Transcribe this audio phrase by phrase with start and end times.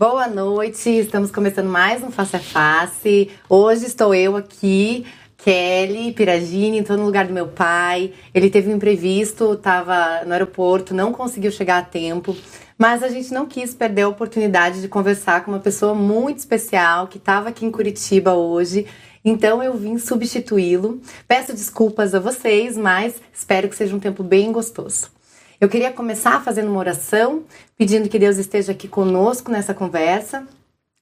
[0.00, 3.30] Boa noite, estamos começando mais um Face a Face.
[3.46, 5.04] Hoje estou eu aqui,
[5.36, 8.14] Kelly Piragini, estou no lugar do meu pai.
[8.32, 12.34] Ele teve um imprevisto, estava no aeroporto, não conseguiu chegar a tempo.
[12.78, 17.06] Mas a gente não quis perder a oportunidade de conversar com uma pessoa muito especial
[17.06, 18.86] que estava aqui em Curitiba hoje.
[19.22, 20.98] Então eu vim substituí-lo.
[21.28, 25.19] Peço desculpas a vocês, mas espero que seja um tempo bem gostoso.
[25.60, 27.44] Eu queria começar fazendo uma oração,
[27.76, 30.48] pedindo que Deus esteja aqui conosco nessa conversa,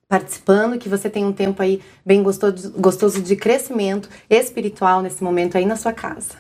[0.09, 5.57] participando, que você tenha um tempo aí bem gostoso, gostoso de crescimento espiritual nesse momento
[5.57, 6.35] aí na sua casa.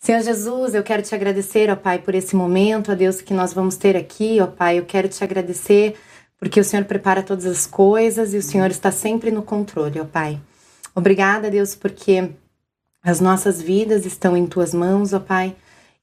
[0.00, 3.52] Senhor Jesus, eu quero te agradecer, ó Pai, por esse momento, a Deus que nós
[3.52, 4.80] vamos ter aqui, ó Pai.
[4.80, 5.94] Eu quero te agradecer
[6.40, 10.04] porque o Senhor prepara todas as coisas e o Senhor está sempre no controle, ó
[10.04, 10.40] Pai.
[10.92, 12.30] Obrigada, Deus, porque
[13.00, 15.54] as nossas vidas estão em tuas mãos, ó Pai.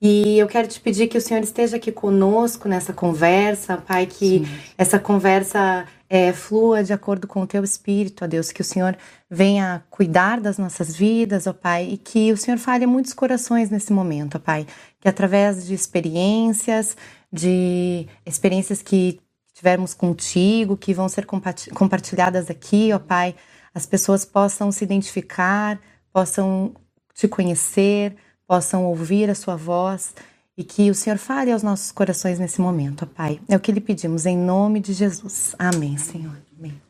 [0.08, 4.46] E eu quero te pedir que o Senhor esteja aqui conosco nessa conversa, Pai, que
[4.46, 4.48] Sim.
[4.77, 8.96] essa conversa é, flua de acordo com o teu espírito, ó Deus, que o Senhor
[9.27, 13.91] venha cuidar das nossas vidas, ó Pai, e que o Senhor fale muitos corações nesse
[13.91, 14.68] momento, ó Pai,
[14.99, 16.96] que através de experiências,
[17.34, 19.20] de experiências que
[19.55, 21.26] tivemos contigo, que vão ser
[21.74, 23.34] compartilhadas aqui, ó Pai,
[23.74, 25.80] as pessoas possam se identificar,
[26.13, 26.76] possam
[27.15, 28.15] te conhecer,
[28.48, 30.13] possam ouvir a sua voz
[30.57, 33.40] e que o Senhor fale aos nossos corações nesse momento, Pai.
[33.48, 35.55] É o que lhe pedimos em nome de Jesus.
[35.60, 36.37] Amém, Senhor.
[36.57, 36.82] Amém.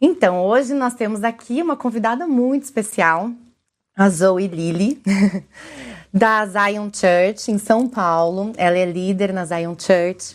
[0.00, 3.30] Então, hoje nós temos aqui uma convidada muito especial,
[3.94, 5.02] a Zoe Lili.
[6.12, 8.52] da Zion Church em São Paulo.
[8.56, 10.34] Ela é líder na Zion Church.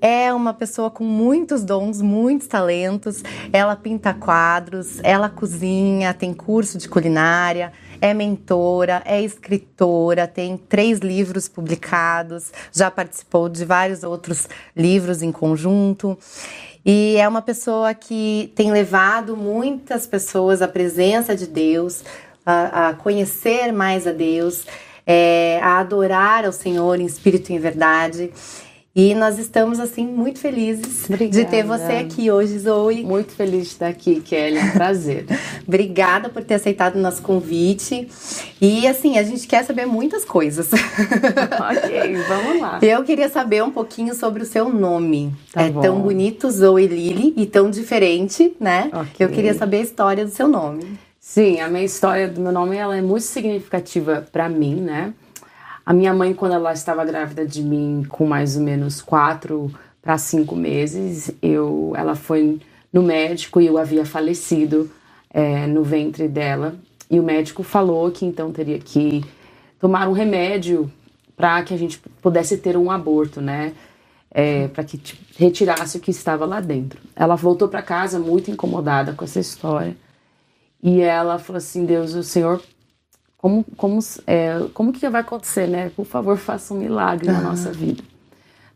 [0.00, 3.22] É uma pessoa com muitos dons, muitos talentos.
[3.52, 11.00] Ela pinta quadros, ela cozinha, tem curso de culinária, é mentora, é escritora, tem três
[11.00, 16.16] livros publicados, já participou de vários outros livros em conjunto.
[16.86, 22.04] E é uma pessoa que tem levado muitas pessoas à presença de Deus,
[22.46, 24.64] a, a conhecer mais a Deus
[25.10, 28.30] é, a adorar ao Senhor em espírito e em verdade.
[28.94, 31.44] E nós estamos, assim, muito felizes Obrigada.
[31.44, 33.04] de ter você aqui hoje, Zoe.
[33.04, 34.58] Muito feliz de estar aqui, Kelly.
[34.58, 35.24] É um prazer.
[35.66, 38.08] Obrigada por ter aceitado o nosso convite.
[38.60, 40.70] E, assim, a gente quer saber muitas coisas.
[40.72, 42.80] ok, vamos lá.
[42.82, 45.32] Eu queria saber um pouquinho sobre o seu nome.
[45.52, 45.80] Tá é bom.
[45.80, 48.90] tão bonito, Zoe Lili, e tão diferente, né?
[48.92, 49.26] Okay.
[49.26, 50.98] Eu queria saber a história do seu nome.
[51.30, 55.12] Sim, a minha história do meu nome ela é muito significativa para mim, né?
[55.84, 60.16] A minha mãe, quando ela estava grávida de mim, com mais ou menos quatro para
[60.16, 62.58] cinco meses, eu, ela foi
[62.90, 64.90] no médico e eu havia falecido
[65.28, 66.76] é, no ventre dela.
[67.10, 69.22] E o médico falou que então teria que
[69.78, 70.90] tomar um remédio
[71.36, 73.74] para que a gente pudesse ter um aborto, né?
[74.30, 74.98] É, para que
[75.36, 76.98] retirasse o que estava lá dentro.
[77.14, 79.94] Ela voltou para casa muito incomodada com essa história.
[80.82, 82.62] E ela falou assim: Deus, o Senhor,
[83.36, 85.90] como, como, é, como que vai acontecer, né?
[85.90, 88.02] Por favor, faça um milagre na nossa vida.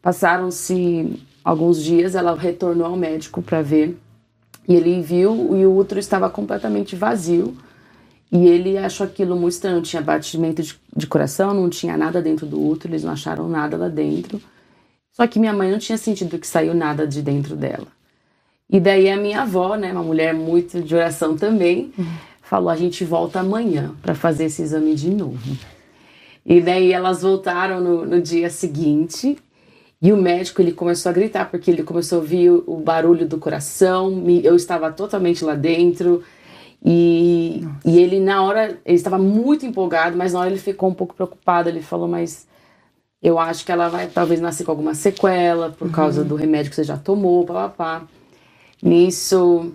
[0.00, 3.98] Passaram-se alguns dias, ela retornou ao médico para ver.
[4.68, 7.56] E ele viu e o útero estava completamente vazio.
[8.30, 9.76] E ele achou aquilo muito estranho.
[9.76, 13.48] Não tinha batimento de, de coração, não tinha nada dentro do útero, eles não acharam
[13.48, 14.40] nada lá dentro.
[15.12, 17.86] Só que minha mãe não tinha sentido que saiu nada de dentro dela.
[18.72, 22.06] E daí a minha avó, né, uma mulher muito de oração também, uhum.
[22.40, 25.58] falou: a gente volta amanhã para fazer esse exame de novo.
[26.44, 29.36] E daí elas voltaram no, no, dia seguinte
[30.00, 33.28] e o médico ele começou a gritar porque ele começou a ouvir o, o barulho
[33.28, 34.24] do coração.
[34.42, 36.24] Eu estava totalmente lá dentro
[36.82, 40.94] e, e ele na hora ele estava muito empolgado, mas na hora ele ficou um
[40.94, 41.68] pouco preocupado.
[41.68, 42.48] Ele falou: mas
[43.22, 45.92] eu acho que ela vai talvez nascer com alguma sequela por uhum.
[45.92, 48.02] causa do remédio que você já tomou, papapá.
[48.82, 49.72] Nisso,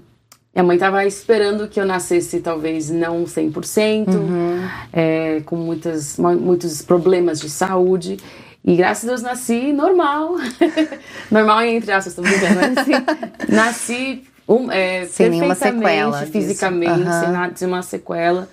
[0.54, 4.68] minha mãe estava esperando que eu nascesse, talvez não 100%, uhum.
[4.92, 8.18] é, com muitas, muitos problemas de saúde.
[8.66, 10.36] E graças a Deus nasci normal.
[11.32, 12.92] normal entre aspas, estou brincando, mas assim,
[13.48, 16.26] nasci um, é, sem nenhuma sequela.
[16.26, 17.20] Fisicamente, uhum.
[17.22, 18.50] sem, nada, sem uma sequela.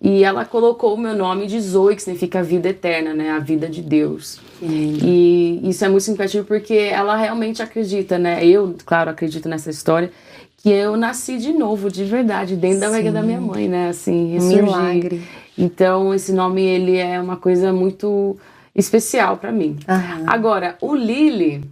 [0.00, 3.30] E ela colocou o meu nome de Zoe, que significa vida eterna, né?
[3.30, 4.40] A vida de Deus.
[4.62, 8.44] E isso é muito significativo porque ela realmente acredita, né?
[8.44, 10.10] Eu, claro, acredito nessa história
[10.58, 12.80] que eu nasci de novo, de verdade, dentro Sim.
[12.80, 13.88] da barriga da minha mãe, né?
[13.88, 14.62] Assim, ressurgi.
[14.62, 15.22] Milagre.
[15.56, 18.36] Então, esse nome ele é uma coisa muito
[18.74, 19.78] especial para mim.
[19.88, 20.24] Uhum.
[20.26, 21.62] Agora, o Lili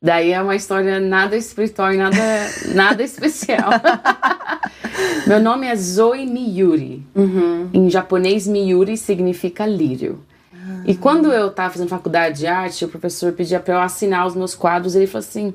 [0.00, 2.16] Daí é uma história nada espiritual e nada,
[2.74, 3.70] nada especial.
[5.26, 7.02] Meu nome é Zoe Miyuri.
[7.14, 7.70] Uhum.
[7.72, 10.20] Em japonês, Miyuri significa lírio.
[10.86, 14.36] E quando eu estava fazendo faculdade de arte, o professor pedia para eu assinar os
[14.36, 14.94] meus quadros.
[14.94, 15.52] Ele falou assim: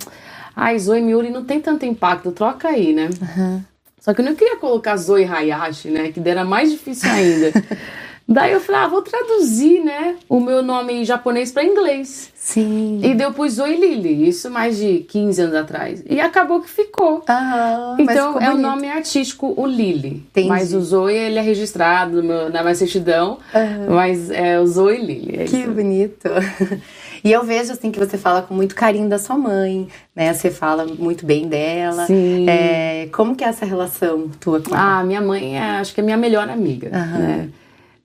[0.56, 3.10] Ai, Zoe Miyuri não tem tanto impacto, troca aí, né?
[3.22, 3.64] Uhum.
[4.00, 6.12] Só que eu não queria colocar Zoe Hayashi, né?
[6.12, 7.52] Que era mais difícil ainda.
[8.34, 12.32] Daí eu falei, ah, vou traduzir, né, o meu nome em japonês para inglês.
[12.36, 13.00] Sim.
[13.04, 16.04] E deu pus Zoe Lily, isso mais de 15 anos atrás.
[16.10, 17.24] E acabou que ficou.
[17.28, 20.24] Ah, então é o nome artístico, o Lily.
[20.32, 20.48] Entendi.
[20.48, 23.96] Mas o Zoe, ele é registrado meu, na minha certidão, Uhum.
[23.96, 25.36] mas é o Zoe Lily.
[25.42, 25.72] É Que isso.
[25.72, 26.30] bonito.
[27.24, 30.34] E eu vejo assim que você fala com muito carinho da sua mãe, né?
[30.34, 32.08] Você fala muito bem dela.
[32.08, 32.50] Sim.
[32.50, 35.02] É, como que é essa relação tua com ela?
[35.02, 37.50] Ah, minha mãe é, acho que é minha melhor amiga, né?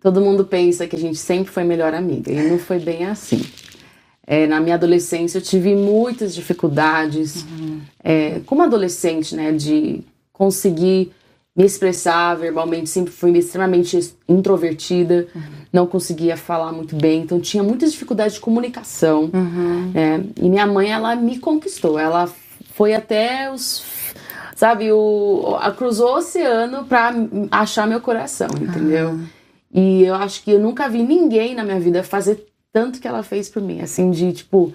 [0.06, 3.44] Todo mundo pensa que a gente sempre foi melhor amiga e não foi bem assim.
[4.24, 7.44] É, na minha adolescência eu tive muitas dificuldades,
[8.04, 11.10] é, como adolescente, né, de conseguir
[11.56, 12.88] me expressar verbalmente.
[12.88, 15.26] Sempre fui extremamente introvertida,
[15.72, 19.28] não conseguia falar muito bem, então tinha muitas dificuldades de comunicação.
[19.92, 20.24] né?
[20.40, 21.98] E minha mãe, ela me conquistou.
[21.98, 22.30] Ela
[22.74, 23.82] foi até os
[24.54, 27.12] sabe, o, a, cruzou o oceano pra
[27.50, 29.18] achar meu coração, entendeu?
[29.76, 33.22] E eu acho que eu nunca vi ninguém na minha vida fazer tanto que ela
[33.22, 34.72] fez por mim, assim, de tipo.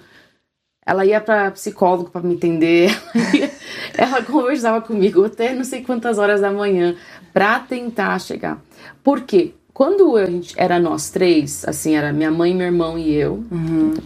[0.86, 3.50] Ela ia pra psicólogo pra me entender, ela, ia-
[3.96, 6.96] ela conversava comigo até não sei quantas horas da manhã
[7.32, 8.60] pra tentar chegar.
[9.02, 9.52] Por quê?
[9.72, 13.42] Quando a gente era nós três, assim, era minha mãe, meu irmão e eu,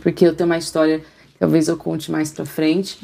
[0.02, 2.98] porque eu tenho uma história que talvez eu conte mais pra frente,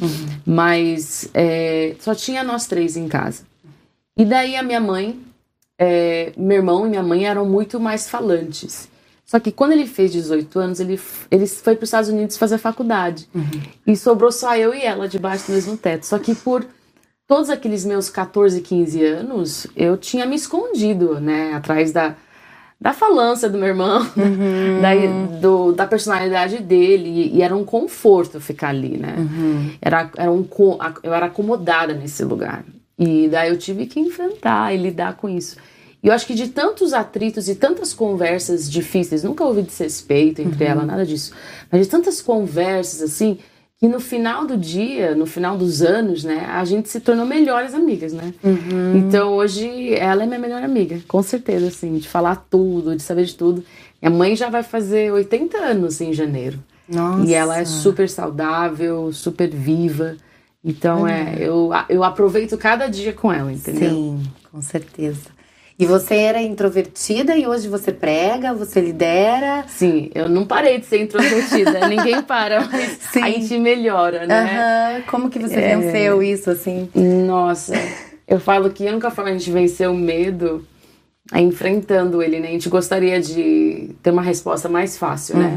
[0.47, 3.43] mas é, só tinha nós três em casa.
[4.17, 5.19] E daí a minha mãe,
[5.85, 8.89] é, meu irmão e minha mãe eram muito mais falantes.
[9.27, 11.01] Só que quando ele fez 18 anos, ele,
[11.31, 13.29] ele foi para os Estados Unidos fazer faculdade.
[13.87, 16.05] E sobrou só eu e ela debaixo do mesmo teto.
[16.07, 16.65] Só que por
[17.27, 21.55] todos aqueles meus 14, 15 anos, eu tinha me escondido, né?
[21.55, 22.15] Atrás da,
[22.79, 24.03] da falância do meu irmão,
[24.83, 27.31] da, do- da personalidade dele.
[27.35, 29.17] E, era um conforto ficar ali, né?
[29.81, 30.47] Era, era um,
[31.03, 32.65] eu era acomodada nesse lugar.
[32.99, 35.57] E daí eu tive que enfrentar e lidar com isso.
[36.03, 40.65] E eu acho que de tantos atritos e tantas conversas difíceis, nunca houve desrespeito entre
[40.65, 41.33] ela, nada disso,
[41.71, 43.39] mas de tantas conversas assim,
[43.79, 47.73] que no final do dia, no final dos anos, né, a gente se tornou melhores
[47.75, 48.35] amigas, né?
[48.97, 53.25] Então hoje ela é minha melhor amiga, com certeza, assim, de falar tudo, de saber
[53.25, 53.65] de tudo.
[54.01, 56.59] Minha mãe já vai fazer 80 anos em janeiro.
[56.89, 57.25] Nossa.
[57.29, 60.17] E ela é super saudável, super viva.
[60.65, 63.91] Então é, eu, eu aproveito cada dia com ela, entendeu?
[63.91, 65.42] Sim, com certeza.
[65.83, 69.65] E você era introvertida e hoje você prega, você lidera.
[69.67, 71.87] Sim, eu não parei de ser introvertida.
[71.91, 73.21] Ninguém para, mas Sim.
[73.21, 75.03] a gente melhora, né?
[75.11, 75.77] Como que você É.
[75.77, 76.89] venceu isso, assim?
[76.95, 77.75] Nossa,
[78.29, 80.65] eu falo que a única forma a gente vencer o medo
[81.33, 82.47] é enfrentando ele, né?
[82.47, 85.51] A gente gostaria de ter uma resposta mais fácil, né?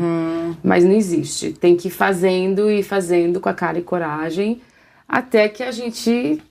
[0.63, 1.51] Mas não existe.
[1.51, 4.59] Tem que ir fazendo e fazendo com a cara e coragem
[5.07, 6.41] até que a gente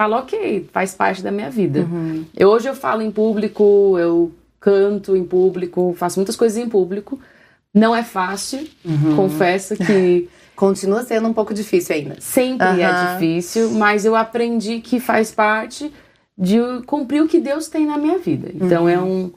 [0.00, 1.86] fala, ok, faz parte da minha vida.
[2.34, 7.20] Eu, hoje eu falo em público, eu canto em público, faço muitas coisas em público.
[7.74, 8.66] Não é fácil,
[9.14, 12.16] confesso que Continua sendo um pouco difícil ainda.
[12.20, 13.14] sempre é Aham.
[13.14, 15.90] difícil, mas eu aprendi que faz parte
[16.36, 18.50] de cumprir o que Deus tem na minha vida.
[18.54, 19.30] Então é um.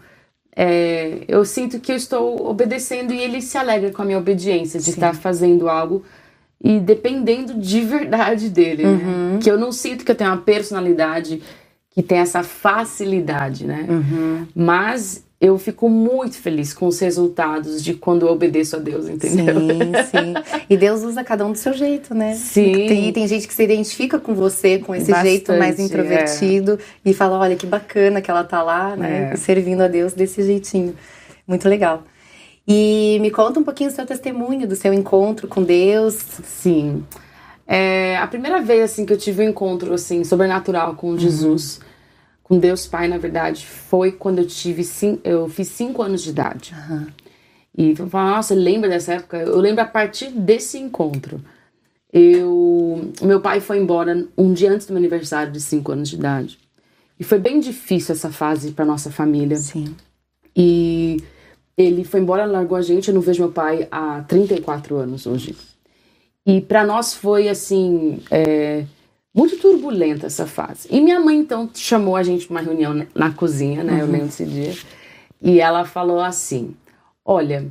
[0.54, 4.82] é, eu sinto que eu estou obedecendo e ele se alegra com a minha obediência
[4.82, 6.04] de estar fazendo algo
[6.64, 9.40] e dependendo de verdade dele, né?
[9.42, 11.42] Que eu não sinto que eu tenho uma personalidade
[11.90, 13.86] que tem essa facilidade, né?
[14.56, 19.56] Mas eu fico muito feliz com os resultados de quando eu obedeço a Deus, entendeu?
[19.60, 20.64] Sim, sim.
[20.70, 22.34] E Deus usa cada um do seu jeito, né?
[22.34, 22.88] Sim.
[22.88, 27.14] Tem, tem gente que se identifica com você, com esse Bastante, jeito mais introvertido, e
[27.14, 29.32] fala: olha que bacana que ela tá lá, né?
[29.34, 29.36] É.
[29.36, 30.96] Servindo a Deus desse jeitinho.
[31.46, 32.04] Muito legal.
[32.68, 36.16] E me conta um pouquinho do seu testemunho, do seu encontro com Deus.
[36.44, 37.04] Sim.
[37.68, 41.80] É, a primeira vez assim que eu tive um encontro assim sobrenatural com Jesus,
[42.42, 46.30] com Deus Pai, na verdade, foi quando eu tive cin- eu fiz cinco anos de
[46.30, 46.74] idade.
[47.78, 49.38] E eu falo, nossa, lembra dessa época?
[49.38, 51.42] Eu lembro a partir desse encontro.
[52.12, 56.16] Eu, meu pai foi embora um dia antes do meu aniversário de cinco anos de
[56.16, 56.60] idade.
[57.20, 59.58] E foi bem difícil essa fase para nossa família.
[59.58, 59.96] Sim.
[60.56, 61.24] E
[61.78, 63.08] ele foi embora, largou a gente.
[63.08, 65.56] Eu não vejo meu pai há 34 anos hoje.
[66.46, 68.86] E para nós foi assim, é,
[69.34, 70.88] muito turbulenta essa fase.
[70.92, 74.02] E minha mãe então chamou a gente para uma reunião na- cozinha, né?
[74.02, 74.74] Eu lembro desse dia.
[75.42, 76.76] E ela falou assim:
[77.26, 77.68] Olha,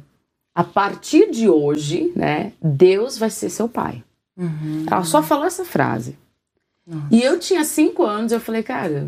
[0.54, 2.52] a partir de hoje, né?
[2.62, 4.02] Deus vai ser seu pai.
[4.36, 4.84] Uhum.
[4.90, 6.16] Ela só falou essa frase.
[6.86, 7.06] Nossa.
[7.10, 9.06] E eu tinha cinco anos, eu falei, cara,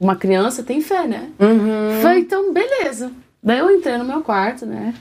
[0.00, 1.30] uma criança tem fé, né?
[1.38, 2.00] Uhum.
[2.02, 3.12] Falei, então, beleza.
[3.42, 4.94] Daí eu entrei no meu quarto, né?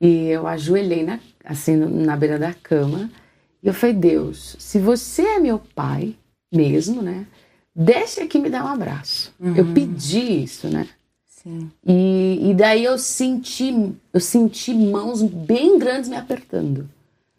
[0.00, 3.10] E eu ajoelhei na, assim na beira da cama.
[3.62, 6.16] E eu falei, Deus, se você é meu pai
[6.52, 7.26] mesmo, né?
[7.74, 9.32] Desce aqui me dá um abraço.
[9.38, 9.54] Uhum.
[9.54, 10.88] Eu pedi isso, né?
[11.26, 11.70] Sim.
[11.86, 16.88] E, e daí eu senti, eu senti mãos bem grandes me apertando.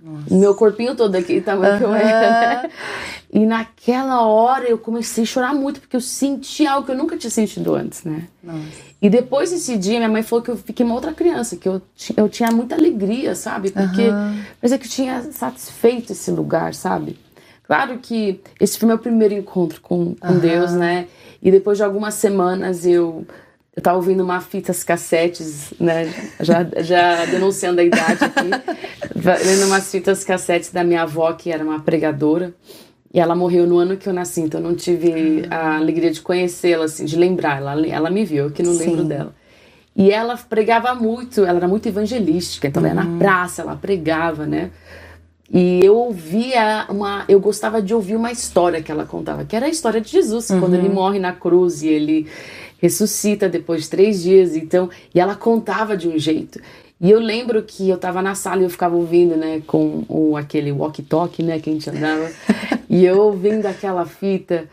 [0.02, 0.34] Nossa.
[0.36, 1.78] Meu corpinho todo aqui, tamanho uhum.
[1.78, 2.64] que eu era.
[2.64, 2.70] Né?
[3.34, 7.18] E naquela hora eu comecei a chorar muito, porque eu senti algo que eu nunca
[7.18, 8.28] tinha sentido antes, né?
[8.44, 8.60] Nossa.
[9.02, 11.82] E depois desse dia, minha mãe falou que eu fiquei uma outra criança, que eu,
[12.18, 13.72] eu tinha muita alegria, sabe?
[13.72, 14.44] Porque uhum.
[14.62, 17.18] é que eu tinha satisfeito esse lugar, sabe?
[17.64, 20.40] Claro que esse foi meu primeiro encontro com, com uhum.
[20.40, 21.08] Deus, né?
[21.42, 23.26] E depois de algumas semanas eu
[23.76, 26.14] eu tava ouvindo uma fitas cassetes, né?
[26.42, 28.50] Já, já denunciando a idade aqui.
[29.46, 32.54] Lendo umas fitas cassetes da minha avó, que era uma pregadora.
[33.14, 36.22] E ela morreu no ano que eu nasci, então eu não tive a alegria de
[36.22, 37.58] conhecê-la, assim, de lembrar.
[37.58, 38.88] Ela, ela me viu, eu que não Sim.
[38.88, 39.36] lembro dela.
[39.96, 42.90] E ela pregava muito, ela era muito evangelística, então uhum.
[42.90, 43.20] ela na uhum.
[43.20, 44.72] praça, ela pregava, né?
[45.54, 47.26] E eu ouvia uma.
[47.28, 50.50] Eu gostava de ouvir uma história que ela contava, que era a história de Jesus,
[50.50, 50.62] uhum.
[50.62, 50.94] quando ele uhum.
[50.94, 52.28] morre na cruz e ele
[52.82, 54.56] ressuscita depois de três dias.
[54.56, 56.60] Então, e ela contava de um jeito.
[57.00, 60.36] E eu lembro que eu tava na sala e eu ficava ouvindo, né, com o,
[60.36, 62.30] aquele walkie-talkie, né, que a gente andava.
[62.90, 64.68] e eu ouvindo aquela fita.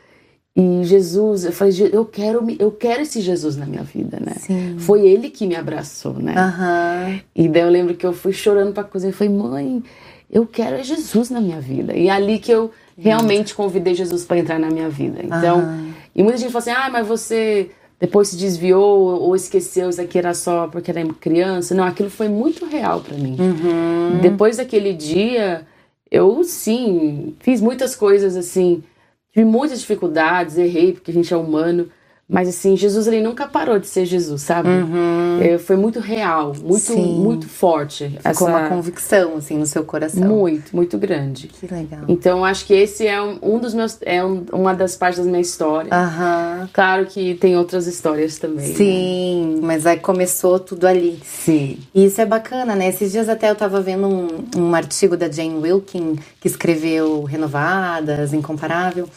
[0.55, 4.35] E Jesus, eu falei, eu quero, eu quero esse Jesus na minha vida, né?
[4.41, 4.77] Sim.
[4.79, 6.35] Foi ele que me abraçou, né?
[6.35, 7.21] Uhum.
[7.35, 9.11] E daí eu lembro que eu fui chorando pra cozinha.
[9.11, 9.83] Eu falei, mãe,
[10.31, 11.95] eu quero Jesus na minha vida.
[11.95, 15.21] E é ali que eu realmente convidei Jesus para entrar na minha vida.
[15.23, 15.93] Então, uhum.
[16.15, 20.19] e muita gente fala assim, ah, mas você depois se desviou ou esqueceu, isso aqui
[20.19, 21.75] era só porque era criança.
[21.75, 23.37] Não, aquilo foi muito real para mim.
[23.39, 24.21] Uhum.
[24.21, 25.67] Depois daquele dia,
[26.11, 28.85] eu sim, fiz muitas coisas assim,
[29.33, 31.89] tive muitas dificuldades, errei porque a gente é humano.
[32.29, 34.69] Mas assim, Jesus ele nunca parou de ser Jesus, sabe?
[34.69, 35.39] Uhum.
[35.41, 37.19] É, foi muito real, muito Sim.
[37.19, 38.11] muito forte.
[38.11, 38.45] Ficou essa...
[38.45, 40.29] uma convicção assim no seu coração.
[40.29, 41.49] Muito, muito grande.
[41.49, 42.03] Que legal.
[42.07, 45.25] Então acho que esse é um, um dos meus é um, uma das partes da
[45.25, 45.91] minha história.
[45.91, 46.69] Uhum.
[46.71, 48.69] Claro que tem outras histórias também.
[48.69, 48.75] Né?
[48.75, 49.61] Sim, né?
[49.63, 51.19] mas aí começou tudo ali.
[51.25, 51.79] Sim.
[51.95, 52.89] E isso é bacana, né?
[52.89, 58.35] Esses dias até eu tava vendo um, um artigo da Jane Wilkin que escreveu Renovadas,
[58.35, 59.09] Incomparável.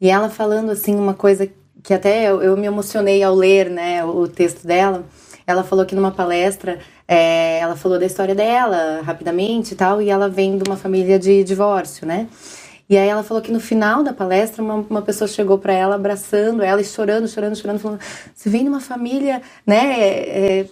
[0.00, 1.48] E ela falando assim uma coisa
[1.82, 5.04] que até eu, eu, me emocionei ao ler né, o texto dela.
[5.46, 10.10] Ela falou que numa palestra, é, ela falou da história dela rapidamente e tal, e
[10.10, 12.28] ela vem de uma família de divórcio, né?
[12.88, 15.94] E aí ela falou que no final da palestra uma, uma pessoa chegou para ela
[15.94, 18.00] abraçando ela e chorando, chorando, chorando, falando:
[18.34, 20.66] "Você vem de uma família, né, é,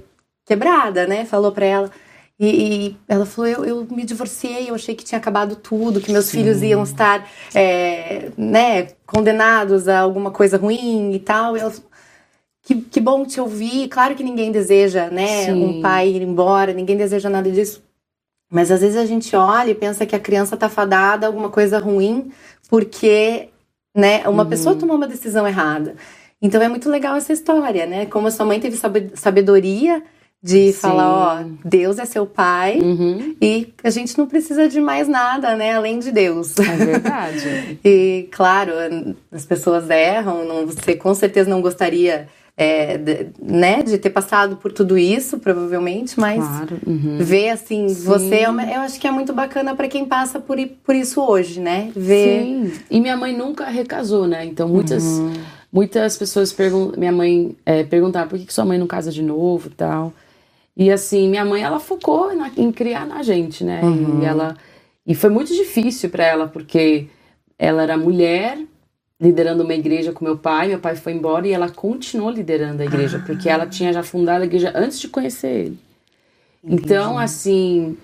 [0.47, 1.91] quebrada, né?" Falou para ela.
[2.39, 2.47] E,
[2.89, 6.27] e, ela falou: eu, eu me divorciei, eu achei que tinha acabado tudo, que meus
[6.27, 6.39] Sim.
[6.39, 11.57] filhos iam estar é, né, condenados a alguma coisa ruim e tal.
[11.57, 11.91] E ela falou,
[12.63, 13.89] que, que bom te ouvir.
[13.89, 15.65] Claro que ninguém deseja né, Sim.
[15.65, 17.83] um pai ir embora, ninguém deseja nada disso.
[18.51, 21.49] Mas às vezes a gente olha e pensa que a criança tá fadada a alguma
[21.49, 22.31] coisa ruim
[22.69, 23.49] porque
[23.95, 24.49] né, uma uhum.
[24.49, 25.97] pessoa tomou uma decisão errada.
[26.41, 28.07] Então é muito legal essa história, né?
[28.07, 28.77] Como a sua mãe teve
[29.15, 30.03] sabedoria
[30.43, 30.79] de Sim.
[30.79, 33.35] falar, ó, Deus é seu pai uhum.
[33.41, 36.57] e a gente não precisa de mais nada, né, além de Deus.
[36.59, 37.79] É verdade.
[37.85, 38.73] e claro,
[39.33, 44.57] as pessoas erram, não, você com certeza não gostaria é, de, né, de ter passado
[44.57, 46.79] por tudo isso, provavelmente, mas claro.
[46.87, 47.19] uhum.
[47.19, 48.05] ver assim, Sim.
[48.05, 51.21] você, é uma, eu acho que é muito bacana para quem passa por, por isso
[51.21, 51.91] hoje, né?
[51.95, 52.43] Ver.
[52.45, 52.73] Sim.
[52.91, 54.47] E minha mãe nunca recasou, né?
[54.47, 55.35] Então muitas uhum.
[55.71, 59.23] muitas pessoas perguntam, minha mãe é, perguntaram por que, que sua mãe não casa de
[59.23, 60.13] novo, tal.
[60.77, 63.81] E assim, minha mãe, ela focou na, em criar na gente, né?
[63.83, 64.23] Uhum.
[64.23, 64.57] E ela
[65.07, 67.07] e foi muito difícil para ela porque
[67.59, 68.59] ela era mulher
[69.19, 72.87] liderando uma igreja com meu pai, meu pai foi embora e ela continuou liderando a
[72.87, 73.23] igreja, ah.
[73.25, 75.79] porque ela tinha já fundado a igreja antes de conhecer ele.
[76.63, 76.83] Entendi.
[76.83, 77.97] Então, assim,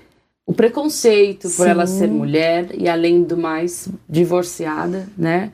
[0.46, 1.56] o preconceito Sim.
[1.56, 5.52] por ela ser mulher e além do mais divorciada, né?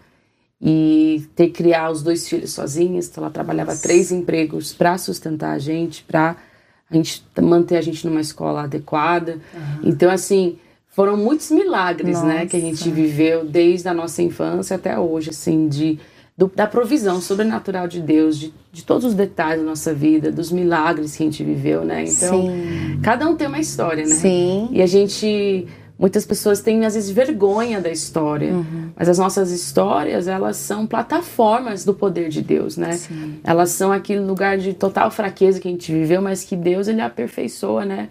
[0.60, 3.82] E ter que criar os dois filhos sozinha, então ela trabalhava Nossa.
[3.82, 6.37] três empregos para sustentar a gente, para
[6.90, 9.38] a gente manter a gente numa escola adequada.
[9.54, 9.90] Uhum.
[9.90, 12.26] Então, assim, foram muitos milagres, Nossa.
[12.26, 15.99] né, que a gente viveu desde a nossa infância até hoje, assim, de
[16.38, 20.52] do, da provisão sobrenatural de Deus, de, de todos os detalhes da nossa vida, dos
[20.52, 22.04] milagres que a gente viveu, né?
[22.04, 23.00] Então, Sim.
[23.02, 24.14] cada um tem uma história, né?
[24.14, 24.68] Sim.
[24.71, 25.66] E a gente
[25.99, 28.90] Muitas pessoas têm às vezes vergonha da história, uhum.
[28.95, 32.93] mas as nossas histórias elas são plataformas do poder de Deus, né?
[32.93, 33.40] Sim.
[33.43, 37.00] Elas são aquele lugar de total fraqueza que a gente viveu, mas que Deus ele
[37.00, 38.11] aperfeiçoa, né?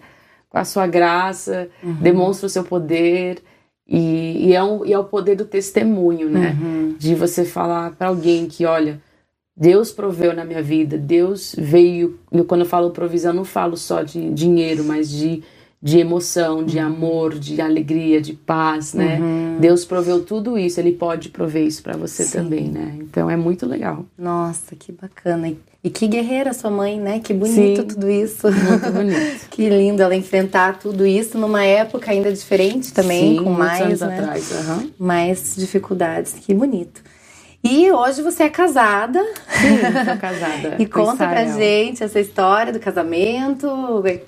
[0.50, 1.94] Com a sua graça, uhum.
[1.94, 3.42] demonstra o seu poder
[3.90, 6.54] E, e, é, um, e é o poder do testemunho, né?
[6.60, 6.94] Uhum.
[6.98, 9.00] De você falar para alguém que, olha,
[9.56, 12.18] Deus proveu na minha vida, Deus veio.
[12.30, 15.42] E quando eu falo provisão, não falo só de dinheiro, mas de,
[15.80, 19.18] de emoção, de amor, de alegria, de paz, né?
[19.20, 19.58] Uhum.
[19.60, 22.38] Deus proveu tudo isso, Ele pode prover isso para você Sim.
[22.38, 22.96] também, né?
[23.00, 24.04] Então é muito legal.
[24.18, 25.52] Nossa, que bacana.
[25.84, 27.20] E, que guerreira sua mãe, né?
[27.20, 27.86] Que bonito Sim.
[27.86, 28.50] tudo isso.
[28.50, 29.46] Muito bonito.
[29.50, 34.00] que lindo ela enfrentar tudo isso numa época ainda diferente também, Sim, com mais, anos
[34.00, 34.18] né?
[34.18, 34.52] atrás.
[34.52, 34.90] aham.
[34.98, 36.32] mais dificuldades.
[36.32, 37.00] Que bonito.
[37.62, 39.20] E hoje você é casada.
[39.48, 40.76] Sim, sou casada.
[40.78, 43.68] E conta pra gente essa história do casamento,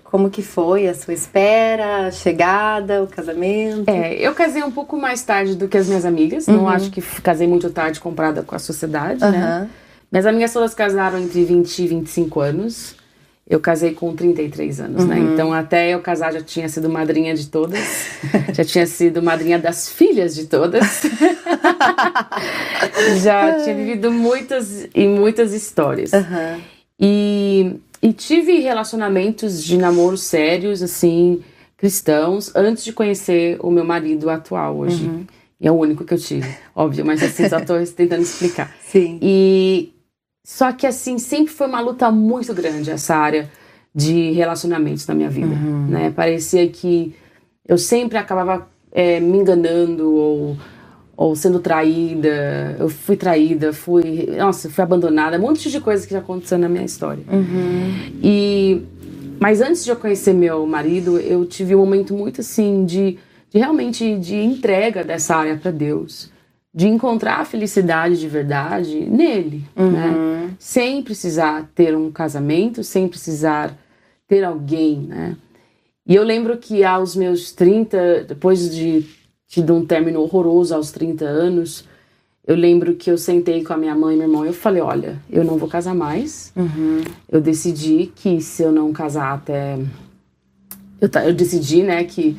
[0.03, 3.89] como que foi a sua espera, a chegada, o casamento.
[3.89, 6.47] É, eu casei um pouco mais tarde do que as minhas amigas.
[6.49, 9.29] Não acho que casei muito tarde comparada com a sociedade, né?
[9.29, 9.69] Aham.
[10.11, 12.97] Minhas amigas todas casaram entre 20 e 25 anos.
[13.51, 15.19] Eu casei com 33 anos, né?
[15.19, 17.81] Então, até eu casar, já tinha sido madrinha de todas.
[18.55, 21.03] já tinha sido madrinha das filhas de todas.
[23.21, 26.15] já tinha vivido muitas e muitas histórias.
[26.15, 26.61] Aham.
[27.01, 31.43] E, e tive relacionamentos de namoro sérios, assim,
[31.77, 35.11] cristãos, antes de conhecer o meu marido atual hoje.
[35.61, 38.73] E é o único que eu tive, óbvio, mas assim, só tô tentando explicar.
[38.81, 39.19] Sim.
[39.21, 39.93] E
[40.45, 43.51] só que assim, sempre foi uma luta muito grande essa área
[43.95, 45.55] de relacionamentos na minha vida,
[45.89, 46.11] né?
[46.11, 47.15] Parecia que
[47.67, 50.57] eu sempre acabava é, me enganando ou,
[51.17, 52.77] ou sendo traída.
[52.79, 56.69] Eu fui traída, fui, nossa, fui abandonada, um monte de coisas que já aconteceu na
[56.69, 57.23] minha história.
[58.23, 58.83] E
[59.41, 63.17] mas antes de eu conhecer meu marido, eu tive um momento muito assim de,
[63.51, 66.31] de realmente de entrega dessa área para Deus,
[66.73, 70.51] de encontrar a felicidade de verdade nele, né?
[70.59, 73.77] Sem precisar ter um casamento, sem precisar
[74.29, 75.37] ter alguém, né?
[76.07, 79.05] E eu lembro que aos meus 30, depois de
[79.49, 81.85] tido um término horroroso aos 30 anos,
[82.47, 84.81] eu lembro que eu sentei com a minha mãe e meu irmão e eu falei,
[84.81, 86.53] olha, eu não vou casar mais.
[87.29, 89.77] Eu decidi que se eu não casar até
[91.01, 92.37] eu, eu decidi, né, que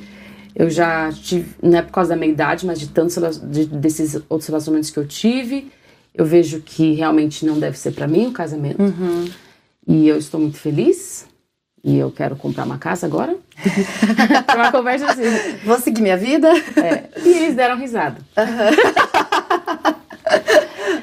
[0.62, 4.14] eu já tive, não é por causa da minha idade, mas de tantos de, desses
[4.30, 5.72] outros relacionamentos que eu tive,
[6.14, 8.78] eu vejo que realmente não deve ser pra mim o casamento.
[9.88, 11.26] E eu estou muito feliz.
[11.84, 13.36] E eu quero comprar uma casa agora.
[14.46, 15.24] Foi uma conversa assim.
[15.66, 16.52] Vou seguir minha vida?
[16.78, 17.10] É.
[17.26, 18.22] E eles deram risada.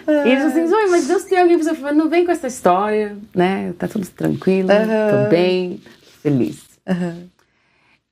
[0.06, 1.92] e eles assim, Zoe, mas Deus tem alguém pra você.
[1.92, 3.74] Não vem com essa história, né?
[3.76, 5.82] Tá tudo tranquilo, tô bem,
[6.22, 6.60] feliz.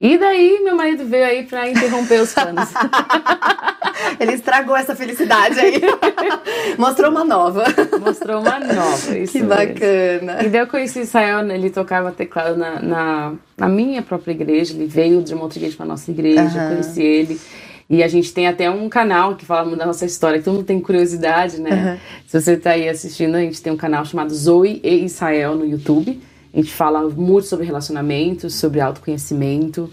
[0.00, 2.68] E daí meu marido veio aí pra interromper os planos.
[4.20, 5.80] Ele estragou essa felicidade aí.
[6.76, 7.64] Mostrou uma nova.
[7.98, 9.16] Mostrou uma nova.
[9.18, 9.48] Isso Que mesmo.
[9.48, 10.42] bacana.
[10.44, 14.74] E daí eu conheci Israel, né, ele tocava teclado na, na, na minha própria igreja,
[14.74, 16.68] ele veio de igreja pra nossa igreja, eu Aham.
[16.70, 17.40] conheci ele.
[17.88, 20.66] E a gente tem até um canal que fala da nossa história, que todo mundo
[20.66, 22.00] tem curiosidade, né?
[22.26, 25.64] Se você tá aí assistindo, a gente tem um canal chamado Zoe e Israel no
[25.64, 26.20] YouTube.
[26.56, 29.90] A gente fala muito sobre relacionamentos, sobre autoconhecimento,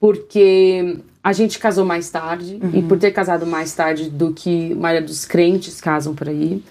[0.00, 4.74] porque a gente casou mais tarde, e por ter casado mais tarde do que a
[4.74, 6.64] maioria dos crentes casam por aí,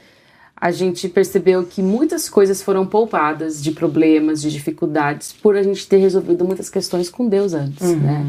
[0.57, 5.87] a gente percebeu que muitas coisas foram poupadas de problemas, de dificuldades, por a gente
[5.87, 8.25] ter resolvido muitas questões com Deus antes, né?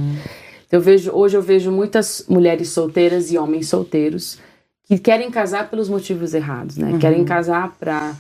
[0.70, 4.38] Eu vejo, hoje eu vejo muitas mulheres solteiras e homens solteiros
[4.87, 6.98] que querem casar pelos motivos errados, né?
[7.00, 8.14] Querem casar para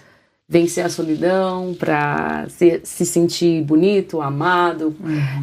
[0.48, 4.94] vencer a solidão, para se, se sentir bonito, amado,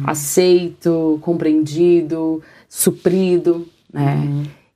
[0.06, 4.16] aceito, compreendido, suprido, né?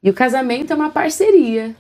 [0.03, 1.75] E o casamento é uma parceria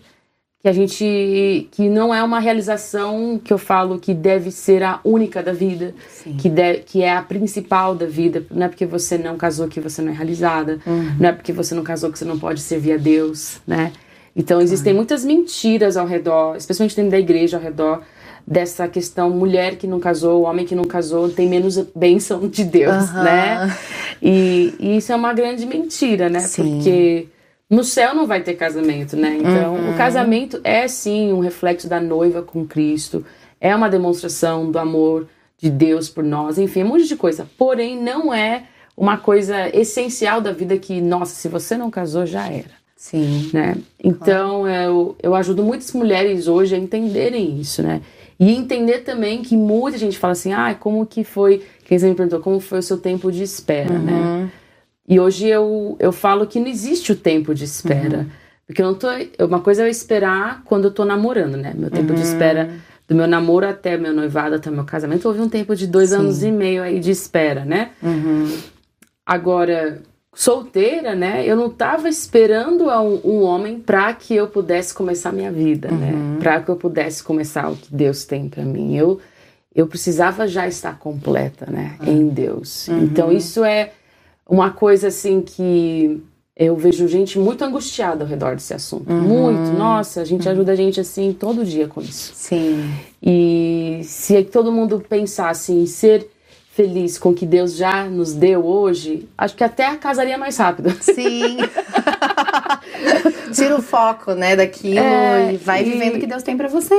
[0.66, 4.98] que a gente que não é uma realização que eu falo que deve ser a
[5.04, 5.94] única da vida,
[6.38, 8.44] que, de, que é a principal da vida.
[8.50, 10.80] Não é porque você não casou que você não é realizada,
[11.20, 13.92] não é porque você não casou que você não pode servir a Deus, né?
[14.34, 18.02] Então existem muitas mentiras ao redor, especialmente dentro da igreja ao redor
[18.46, 22.94] dessa questão mulher que não casou, homem que não casou tem menos bênção de Deus,
[22.94, 23.22] Aham.
[23.24, 23.76] né?
[24.22, 26.40] E, e isso é uma grande mentira, né?
[26.40, 26.76] Sim.
[26.76, 27.28] Porque
[27.68, 29.36] no céu não vai ter casamento, né?
[29.40, 33.24] Então, o casamento é sim um reflexo da noiva com Cristo,
[33.60, 35.26] é uma demonstração do amor
[35.58, 37.48] de Deus por nós, enfim, um monte de coisa.
[37.58, 38.64] Porém, não é
[38.96, 42.76] uma coisa essencial da vida que, nossa, se você não casou, já era.
[42.96, 43.50] Sim.
[43.52, 43.76] Né?
[44.02, 48.00] Então, eu, eu ajudo muitas mulheres hoje a entenderem isso, né?
[48.38, 52.14] E entender também que muita gente fala assim, ah, como que foi, quem você me
[52.14, 54.50] perguntou, como foi o seu tempo de espera, né?
[55.08, 58.26] E hoje eu, eu falo que não existe o tempo de espera.
[58.66, 59.06] Porque eu não tô.
[59.38, 61.72] Uma coisa é eu esperar quando eu tô namorando, né?
[61.76, 62.70] Meu tempo de espera
[63.06, 66.16] do meu namoro até meu noivado, até meu casamento, houve um tempo de dois Sim.
[66.16, 67.90] anos e meio aí de espera, né?
[69.24, 70.02] Agora,
[70.36, 71.42] solteira, né?
[71.46, 76.12] Eu não estava esperando um, um homem para que eu pudesse começar minha vida, né?
[76.12, 76.34] uhum.
[76.34, 76.38] né?
[76.38, 78.94] Para que eu pudesse começar o que Deus tem para mim.
[78.94, 79.18] Eu
[79.74, 81.96] eu precisava já estar completa, né?
[82.00, 82.12] Uhum.
[82.12, 82.86] Em Deus.
[82.88, 83.04] Uhum.
[83.04, 83.92] Então isso é
[84.48, 86.22] uma coisa assim que
[86.54, 89.10] eu vejo gente muito angustiada ao redor desse assunto.
[89.10, 89.20] Uhum.
[89.20, 89.72] Muito.
[89.72, 92.32] Nossa, a gente ajuda a gente assim todo dia com isso.
[92.34, 92.90] Sim.
[93.22, 96.30] E se todo mundo pensasse em ser
[96.76, 100.90] feliz com o que Deus já nos deu hoje, acho que até casaria mais rápido.
[101.00, 101.56] Sim.
[103.52, 105.90] Tira o foco, né, daquilo é, e vai e...
[105.90, 106.94] vivendo o que Deus tem para você.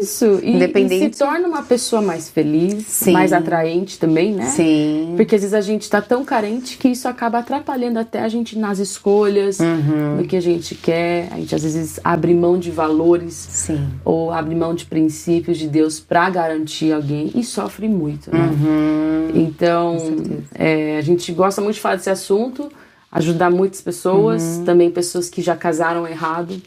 [0.00, 0.40] Isso.
[0.42, 1.04] Independente.
[1.04, 3.12] E, e se torna uma pessoa mais feliz, Sim.
[3.12, 4.46] mais atraente também, né?
[4.46, 5.14] Sim.
[5.16, 8.58] Porque às vezes a gente tá tão carente que isso acaba atrapalhando até a gente
[8.58, 10.16] nas escolhas, uhum.
[10.16, 11.28] no que a gente quer.
[11.30, 13.34] A gente às vezes abre mão de valores.
[13.34, 13.88] Sim.
[14.04, 18.40] Ou abre mão de princípios de Deus para garantir alguém e sofre muito, né?
[18.40, 19.30] Uhum.
[19.34, 19.96] Então,
[20.54, 22.70] é, a gente gosta muito de falar desse assunto,
[23.10, 24.64] ajudar muitas pessoas, uhum.
[24.64, 26.60] também pessoas que já casaram errado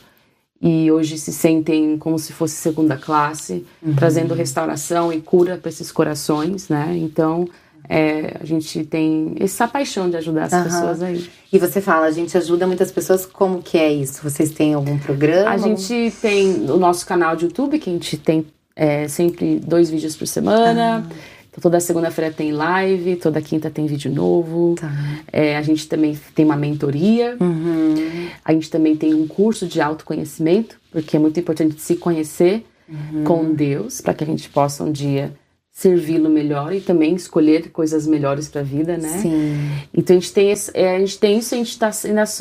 [0.62, 3.95] e hoje se sentem como se fosse segunda classe, uhum.
[3.95, 6.95] trazendo restauração e cura para esses corações, né?
[6.97, 7.47] Então,
[7.89, 10.63] é, a gente tem essa paixão de ajudar as uhum.
[10.63, 11.30] pessoas aí.
[11.51, 14.21] E você fala, a gente ajuda muitas pessoas, como que é isso?
[14.23, 15.49] Vocês têm algum programa?
[15.49, 19.89] A gente tem o nosso canal de YouTube, que a gente tem é, sempre dois
[19.89, 21.04] vídeos por semana.
[21.10, 21.40] Ah.
[21.51, 24.75] Então, toda segunda-feira tem live, toda quinta tem vídeo novo.
[24.79, 24.89] Tá.
[25.31, 27.35] É, a gente também tem uma mentoria.
[27.39, 28.29] Uhum.
[28.43, 33.23] A gente também tem um curso de autoconhecimento, porque é muito importante se conhecer uhum.
[33.25, 35.33] com Deus, para que a gente possa um dia
[35.81, 39.17] servi-lo melhor e também escolher coisas melhores para a vida, né?
[39.19, 39.71] Sim.
[39.91, 41.89] Então a gente tem, esse, é, a gente tem isso, a gente está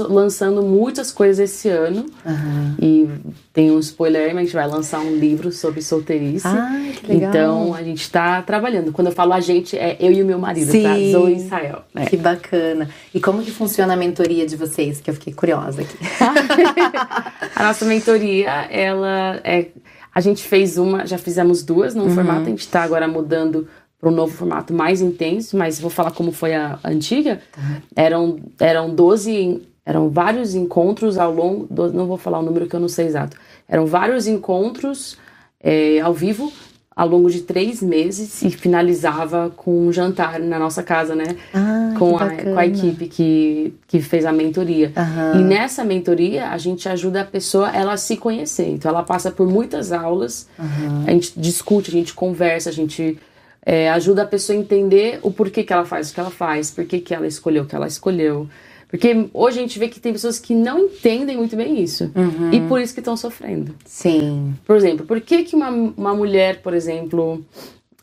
[0.00, 2.74] lançando muitas coisas esse ano uhum.
[2.78, 3.08] e
[3.50, 6.46] tem um spoiler mas a gente vai lançar um livro sobre solteirice.
[6.46, 7.30] Ah, que legal.
[7.30, 8.92] Então a gente está trabalhando.
[8.92, 10.72] Quando eu falo a gente, é eu e o meu marido, tá?
[10.72, 10.82] Sim.
[10.82, 11.18] tá?
[11.18, 11.84] Zoe e Israel.
[11.94, 12.04] É.
[12.04, 12.90] Que bacana.
[13.14, 15.00] E como que funciona a mentoria de vocês?
[15.00, 15.96] Que eu fiquei curiosa aqui.
[17.56, 19.68] a nossa mentoria, ela é
[20.14, 22.14] a gente fez uma, já fizemos duas num uhum.
[22.14, 23.68] formato, a gente está agora mudando
[24.00, 27.40] para um novo formato mais intenso, mas vou falar como foi a, antiga.
[27.56, 27.76] Uhum.
[27.94, 32.74] Eram, eram 12, eram vários encontros ao longo, do, não vou falar o número que
[32.74, 33.36] eu não sei exato,
[33.68, 35.16] eram vários encontros
[35.62, 36.50] é, ao vivo
[36.94, 41.36] ao longo de três meses e finalizava com um jantar na nossa casa, né?
[41.54, 44.92] Ah, com, a, com a equipe que, que fez a mentoria.
[44.96, 45.40] Uhum.
[45.40, 48.68] E nessa mentoria a gente ajuda a pessoa ela a se conhecer.
[48.68, 51.04] Então ela passa por muitas aulas, uhum.
[51.06, 53.18] a gente discute, a gente conversa, a gente
[53.64, 56.70] é, ajuda a pessoa a entender o porquê que ela faz o que ela faz,
[56.70, 58.48] porquê que ela escolheu o que ela escolheu.
[58.90, 62.10] Porque hoje a gente vê que tem pessoas que não entendem muito bem isso.
[62.14, 62.52] Uhum.
[62.52, 63.74] E por isso que estão sofrendo.
[63.84, 64.54] Sim.
[64.66, 67.44] Por exemplo, por que, que uma, uma mulher, por exemplo,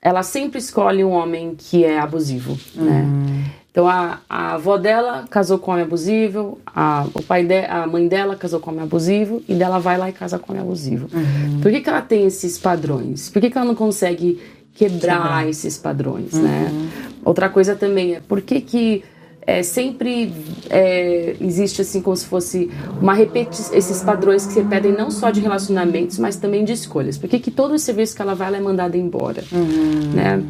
[0.01, 3.01] ela sempre escolhe um homem que é abusivo, né?
[3.01, 3.43] Uhum.
[3.69, 7.85] Então a, a avó dela casou com um homem abusivo, a, o pai de, a
[7.85, 10.55] mãe dela casou com um homem abusivo e dela vai lá e casa com um
[10.55, 11.07] homem abusivo.
[11.13, 11.61] Uhum.
[11.61, 13.29] Por que, que ela tem esses padrões?
[13.29, 14.41] Por que, que ela não consegue
[14.73, 16.69] quebrar, esses padrões, né?
[16.71, 16.87] Uhum.
[17.25, 19.03] Outra coisa também é por que que
[19.47, 20.33] é, sempre
[20.69, 22.69] é, existe assim como se fosse
[23.01, 27.17] uma repetição, esses padrões que se repetem não só de relacionamentos, mas também de escolhas.
[27.17, 30.11] Por que, que todo o serviço que ela vai, ela é mandada embora, uhum.
[30.13, 30.43] né?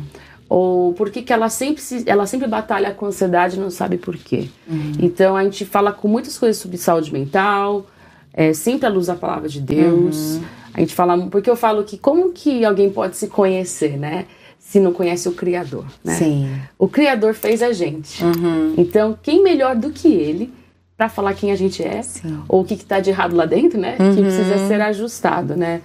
[0.50, 4.18] Ou por que, que ela sempre ela sempre batalha com ansiedade e não sabe por
[4.18, 4.48] quê.
[4.68, 4.94] Uhum.
[5.00, 7.86] Então a gente fala com muitas coisas sobre saúde mental,
[8.34, 10.38] é, sempre à luz da palavra de Deus.
[10.38, 10.44] Uhum.
[10.74, 14.26] A gente fala, porque eu falo que como que alguém pode se conhecer, né?
[14.68, 16.16] Se não conhece o Criador, né?
[16.16, 16.62] Sim.
[16.78, 18.22] O Criador fez a gente.
[18.22, 18.74] Uhum.
[18.78, 20.54] Então, quem melhor do que Ele
[20.98, 22.44] para falar quem a gente é Sim.
[22.50, 23.96] ou o que está de errado lá dentro, né?
[23.98, 24.14] Uhum.
[24.14, 25.82] Que precisa ser ajustado, né?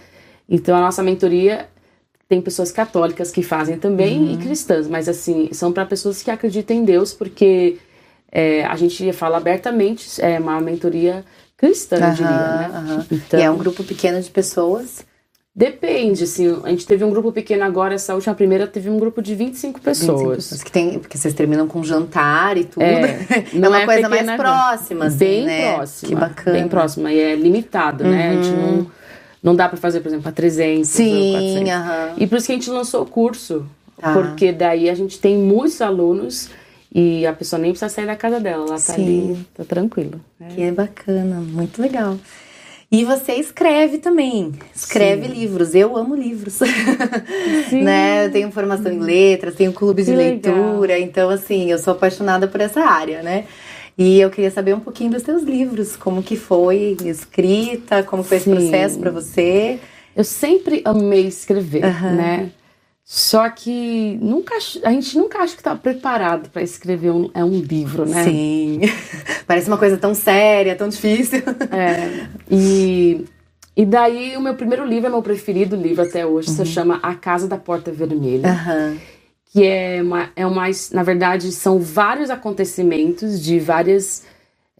[0.49, 1.68] Então, a nossa mentoria
[2.29, 4.33] tem pessoas católicas que fazem também uhum.
[4.33, 7.79] e cristãs, mas assim são para pessoas que acreditam em Deus, porque
[8.33, 11.25] é, a gente fala abertamente, é uma mentoria
[11.57, 13.07] cristã, eu diria, né?
[13.12, 15.05] Então, e é um grupo pequeno de pessoas
[15.54, 19.20] Depende, assim, a gente teve um grupo pequeno agora, essa última primeira teve um grupo
[19.20, 20.08] de 25 pessoas.
[20.08, 22.82] 25 pessoas que tem, porque vocês terminam com jantar e tudo.
[22.82, 25.74] É, não é uma é coisa mais próxima, assim, Bem né?
[25.74, 26.08] próxima.
[26.08, 26.58] Que bacana.
[26.58, 28.10] Bem próxima, e é limitado, uhum.
[28.10, 28.30] né?
[28.30, 28.76] A gente uhum.
[28.76, 28.90] não,
[29.42, 32.54] não dá para fazer, por exemplo, para 300 Sim, uh E por isso que a
[32.54, 33.66] gente lançou o curso,
[34.00, 34.14] tá.
[34.14, 36.48] porque daí a gente tem muitos alunos
[36.94, 39.02] e a pessoa nem precisa sair da casa dela, ela tá Sim.
[39.02, 40.18] ali, tá tranquilo.
[40.54, 42.16] Que é bacana, muito legal.
[42.92, 45.33] E você escreve também, escreve Sim.
[45.33, 45.74] livros.
[45.74, 46.61] Eu amo livros.
[47.72, 48.26] né?
[48.26, 52.61] Eu tenho formação em letras, tenho clubes de leitura, então assim, eu sou apaixonada por
[52.61, 53.46] essa área, né?
[53.96, 58.38] E eu queria saber um pouquinho dos seus livros, como que foi escrita, como foi
[58.38, 58.52] Sim.
[58.52, 59.78] esse processo para você.
[60.14, 62.14] Eu sempre amei escrever, uhum.
[62.14, 62.50] né?
[63.04, 67.58] Só que nunca, a gente nunca acha que está preparado para escrever um, é um
[67.58, 68.24] livro, né?
[68.24, 68.80] Sim.
[69.46, 71.42] Parece uma coisa tão séria, tão difícil.
[71.72, 72.28] É.
[72.50, 73.24] E,
[73.76, 76.56] e daí o meu primeiro livro é meu preferido livro até hoje, uhum.
[76.56, 78.48] se chama A Casa da Porta Vermelha.
[78.48, 78.98] Uhum.
[79.52, 80.64] Que é uma, é uma.
[80.92, 84.24] Na verdade, são vários acontecimentos de várias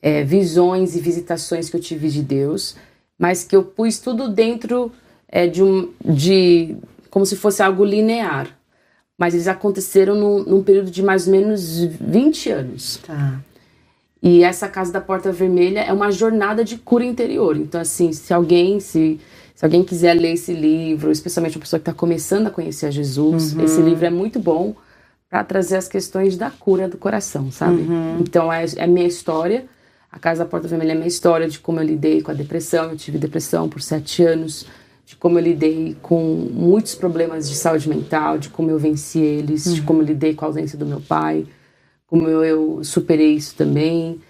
[0.01, 2.77] é, visões e visitações que eu tive de Deus,
[3.19, 4.93] mas que eu pus tudo dentro
[5.29, 5.91] é, de um.
[6.05, 6.77] de
[7.13, 8.49] como se fosse algo linear.
[9.19, 13.01] Mas eles aconteceram num, num período de mais ou menos 20 anos.
[13.07, 13.39] Tá.
[14.23, 17.55] E essa Casa da Porta Vermelha é uma jornada de cura interior.
[17.59, 19.21] Então, assim, se alguém se,
[19.55, 22.91] se alguém quiser ler esse livro, especialmente uma pessoa que está começando a conhecer a
[22.91, 23.63] Jesus, uhum.
[23.63, 24.75] esse livro é muito bom
[25.29, 27.83] para trazer as questões da cura do coração, sabe?
[27.83, 28.21] Uhum.
[28.21, 29.67] Então, é, é minha história.
[30.11, 32.91] A Casa da Porta Vermelha é minha história de como eu lidei com a depressão.
[32.91, 34.67] Eu tive depressão por sete anos
[35.05, 36.21] de como eu lidei com
[36.53, 39.75] muitos problemas de saúde mental, de como eu venci eles, uhum.
[39.75, 41.47] de como eu lidei com a ausência do meu pai,
[42.07, 44.21] como eu, eu superei isso também.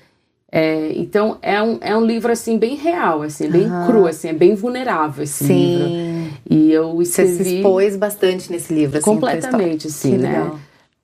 [0.51, 3.87] É, então é um, é um livro assim bem real, assim, bem uhum.
[3.87, 5.77] cru, assim, é bem vulnerável esse Sim.
[5.77, 6.33] livro.
[6.51, 10.51] E eu escrevi Você se expôs bastante nesse livro, assim, completamente, sim, né?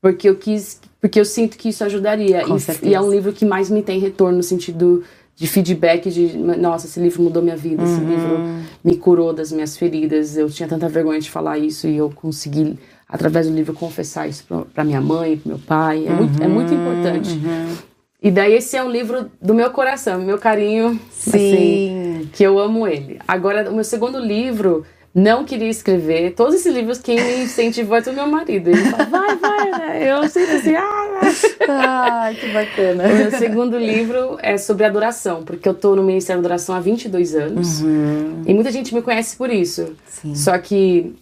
[0.01, 2.43] Porque eu quis, porque eu sinto que isso ajudaria.
[2.43, 5.03] E, e, é um livro que mais me tem retorno no sentido
[5.39, 7.89] de feedback de nossa esse livro mudou minha vida uhum.
[7.89, 8.39] esse livro
[8.83, 12.77] me curou das minhas feridas eu tinha tanta vergonha de falar isso e eu consegui
[13.09, 16.17] através do livro confessar isso para minha mãe para meu pai é, uhum.
[16.17, 17.77] muito, é muito importante uhum.
[18.21, 21.31] e daí esse é um livro do meu coração meu carinho Sim.
[21.31, 26.35] Assim, que eu amo ele agora o meu segundo livro não queria escrever.
[26.35, 28.69] Todos esses livros, quem me incentivou é o meu marido.
[28.69, 30.13] Ele fala, vai, vai, né?
[30.13, 31.21] Eu sempre assim, ah,
[31.69, 33.05] ah, que bacana.
[33.05, 36.81] O meu segundo livro é sobre adoração, porque eu tô no Ministério da Adoração há
[36.81, 37.81] 22 anos.
[37.81, 38.43] Uhum.
[38.47, 39.95] E muita gente me conhece por isso.
[40.07, 40.35] Sim.
[40.35, 41.15] Só que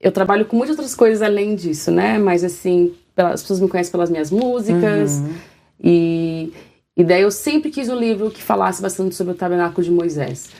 [0.00, 2.18] eu trabalho com muitas outras coisas além disso, né?
[2.18, 5.18] Mas assim, as pessoas me conhecem pelas minhas músicas.
[5.18, 5.34] Uhum.
[5.82, 6.52] E,
[6.96, 10.50] e daí eu sempre quis um livro que falasse bastante sobre o tabernáculo de Moisés.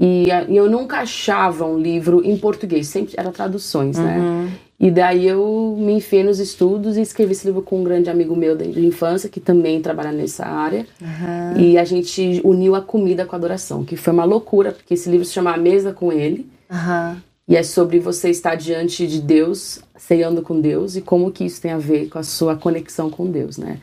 [0.00, 4.18] E, e, eu nunca achava um livro em português, sempre era traduções, né?
[4.18, 4.44] uhum.
[4.44, 4.52] né?
[4.80, 8.34] E daí eu me enfiei nos estudos e escrevi esse livro com um grande amigo
[8.34, 10.86] meu de infância, que também trabalha nessa área.
[10.98, 11.60] Uhum.
[11.60, 15.10] E a gente uniu a comida com a adoração, que foi uma loucura, porque esse
[15.10, 16.50] livro se chama A Mesa com Ele.
[16.70, 17.16] Uhum.
[17.46, 21.60] E é sobre você estar diante de Deus, ceando com Deus, e como que isso
[21.60, 23.78] tem a ver com a sua conexão com Deus, né?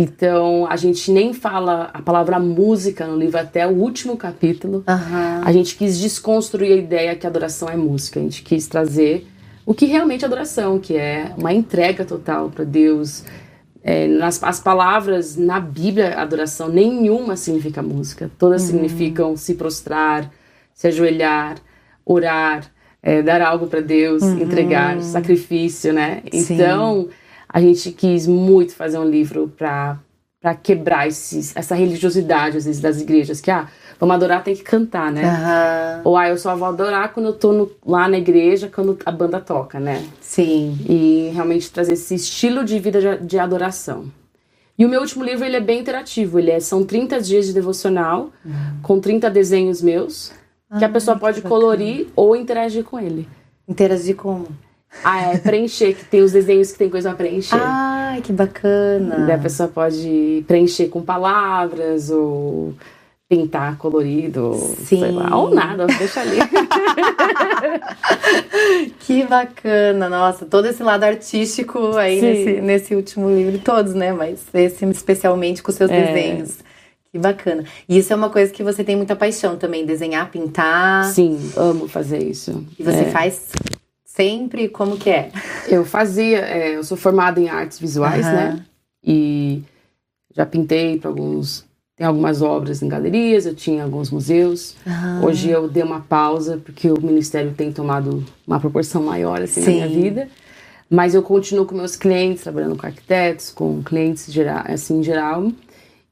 [0.00, 4.84] Então, a gente nem fala a palavra música no livro até o último capítulo.
[4.86, 5.42] Uhum.
[5.44, 8.20] A gente quis desconstruir a ideia que adoração é música.
[8.20, 9.26] A gente quis trazer
[9.66, 13.24] o que realmente é adoração, que é uma entrega total para Deus.
[13.82, 18.30] É, nas, as palavras na Bíblia, adoração, nenhuma significa música.
[18.38, 18.68] Todas uhum.
[18.68, 20.30] significam se prostrar,
[20.72, 21.56] se ajoelhar,
[22.06, 22.70] orar,
[23.02, 24.42] é, dar algo para Deus, uhum.
[24.42, 26.22] entregar, sacrifício, né?
[26.32, 26.54] Sim.
[26.54, 27.08] Então
[27.48, 29.98] a gente quis muito fazer um livro para
[30.40, 33.66] para quebrar esses, essa religiosidade às vezes das igrejas que ah
[33.98, 35.24] vamos adorar tem que cantar né?
[35.24, 36.02] Uhum.
[36.04, 39.10] ou ah eu só vou adorar quando eu tô no, lá na igreja quando a
[39.10, 40.06] banda toca né?
[40.20, 40.78] Sim.
[40.88, 44.06] E realmente trazer esse estilo de vida de, de adoração.
[44.78, 46.38] E o meu último livro ele é bem interativo.
[46.38, 48.52] Ele é são 30 dias de devocional uhum.
[48.80, 50.32] com 30 desenhos meus
[50.78, 53.26] que a pessoa pode colorir ou interagir com ele.
[53.66, 54.46] Interagir como
[55.04, 57.60] ah, é preencher, que tem os desenhos que tem coisa pra preencher.
[57.60, 59.26] Ai, que bacana.
[59.26, 62.74] Daí a pessoa pode preencher com palavras ou
[63.28, 65.00] pintar colorido, Sim.
[65.00, 66.38] sei lá, ou nada, deixa ali.
[69.00, 74.14] que bacana, nossa, todo esse lado artístico aí nesse, nesse, último livro, todos, né?
[74.14, 76.06] Mas esse especialmente com seus é.
[76.06, 76.56] desenhos.
[77.12, 77.64] Que bacana.
[77.88, 81.04] E isso é uma coisa que você tem muita paixão também, desenhar, pintar.
[81.06, 82.64] Sim, amo fazer isso.
[82.78, 83.04] E você é.
[83.04, 83.48] faz
[84.18, 84.68] sempre?
[84.68, 85.30] Como que é?
[85.68, 88.32] Eu fazia, é, eu sou formada em artes visuais, uhum.
[88.32, 88.64] né?
[89.04, 89.62] E
[90.34, 91.64] já pintei para alguns.
[91.96, 94.76] Tem algumas obras em galerias, eu tinha alguns museus.
[94.86, 95.26] Uhum.
[95.26, 99.80] Hoje eu dei uma pausa porque o ministério tem tomado uma proporção maior assim Sim.
[99.80, 100.28] na minha vida.
[100.88, 105.50] Mas eu continuo com meus clientes, trabalhando com arquitetos, com clientes geral, assim em geral.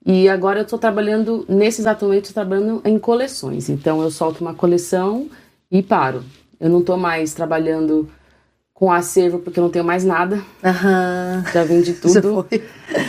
[0.04, 3.68] E agora eu estou trabalhando, nesse exato momento, trabalhando em coleções.
[3.68, 5.28] Então eu solto uma coleção
[5.70, 6.24] e paro.
[6.60, 8.08] Eu não tô mais trabalhando
[8.72, 10.42] com acervo porque eu não tenho mais nada.
[10.62, 11.44] Aham.
[11.52, 12.46] Já vendi tudo.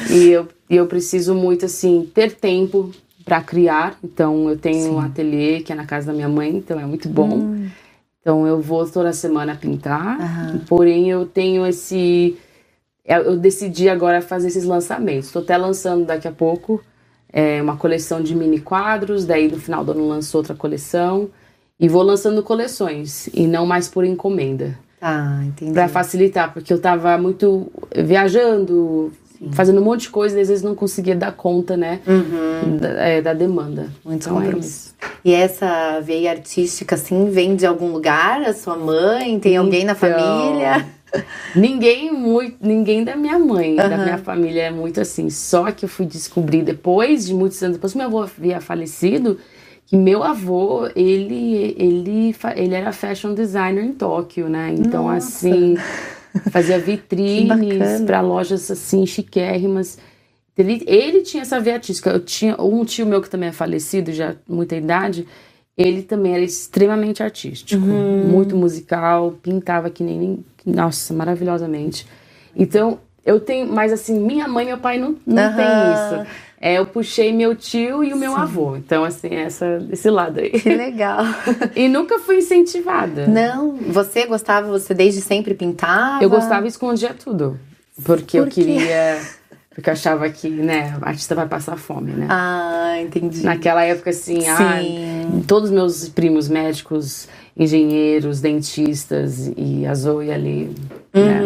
[0.10, 2.92] E eu, e eu preciso muito, assim, ter tempo
[3.26, 3.98] para criar.
[4.04, 4.90] Então, eu tenho Sim.
[4.92, 7.36] um ateliê que é na casa da minha mãe, então é muito bom.
[7.36, 7.70] Hum.
[8.22, 10.20] Então, eu vou toda semana pintar.
[10.20, 10.62] Aham.
[10.68, 12.38] Porém, eu tenho esse.
[13.06, 15.28] É, eu decidi agora fazer esses lançamentos.
[15.28, 16.82] Estou até lançando daqui a pouco
[17.32, 19.26] é, uma coleção de mini quadros.
[19.26, 21.30] Daí, no final do ano, lançou outra coleção.
[21.80, 24.78] E vou lançando coleções e não mais por encomenda.
[25.00, 25.74] Ah, entendi.
[25.74, 29.14] Pra facilitar, porque eu tava muito viajando,
[29.52, 32.00] fazendo um monte de coisa e às vezes não conseguia dar conta, né?
[32.80, 33.92] Da, é, da demanda.
[34.04, 34.96] Muitos Então, é compromissos.
[35.24, 38.42] E essa veia artística, assim, vem de algum lugar?
[38.42, 39.40] A sua mãe?
[39.40, 40.88] Tem alguém na Então, família?
[41.56, 44.04] Ninguém muito, ninguém da minha mãe, da Aham.
[44.04, 45.30] minha família é muito assim.
[45.30, 49.40] Só que eu fui descobrir depois de muitos anos depois que meu avô havia falecido,
[49.88, 54.76] que meu avô, ele ele ele era fashion designer em Tóquio, né?
[54.78, 55.18] Então Nossa.
[55.18, 55.84] assim,
[56.52, 60.00] fazia vitrines para lojas assim chiquérrimas.
[60.58, 62.12] Ele, ele tinha essa veia artística.
[62.12, 65.28] Eu tinha um tio meu que também é falecido, já muita idade.
[65.78, 68.18] Ele também era extremamente artístico, Uhum.
[68.22, 72.08] muito musical, pintava que nem, nossa, maravilhosamente.
[72.56, 75.56] Então, eu tenho, mas assim, minha mãe e meu pai não, não Aham.
[75.56, 76.22] tem isso.
[76.60, 78.76] É, eu puxei meu tio e o meu avô.
[78.76, 80.50] Então, assim, essa, esse lado aí.
[80.50, 81.24] Que legal.
[81.76, 83.28] E nunca fui incentivada.
[83.28, 86.24] Não, você gostava, você desde sempre pintava?
[86.24, 87.60] Eu gostava e escondia tudo.
[88.04, 88.64] Porque eu Por quê?
[88.64, 89.22] queria.
[89.74, 92.26] Porque eu achava que, né, a artista vai passar fome, né?
[92.32, 93.44] Ah, entendi.
[93.44, 95.44] Naquela época, assim, ah, Sim.
[95.48, 100.76] todos meus primos médicos, engenheiros, dentistas e a Zoe ali,
[101.14, 101.42] né?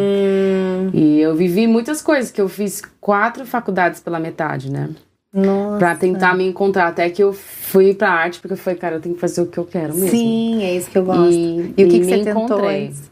[0.93, 4.89] Hum, E eu vivi muitas coisas, que eu fiz quatro faculdades pela metade, né?
[5.33, 5.77] nossa.
[5.77, 6.87] Pra tentar me encontrar.
[6.87, 9.45] Até que eu fui pra arte, porque eu falei, cara, eu tenho que fazer o
[9.45, 10.09] que eu quero mesmo.
[10.09, 11.31] Sim, é isso que eu gosto.
[11.33, 12.87] E, E, o que, e que me você tentou encontrei.
[12.87, 13.11] antes?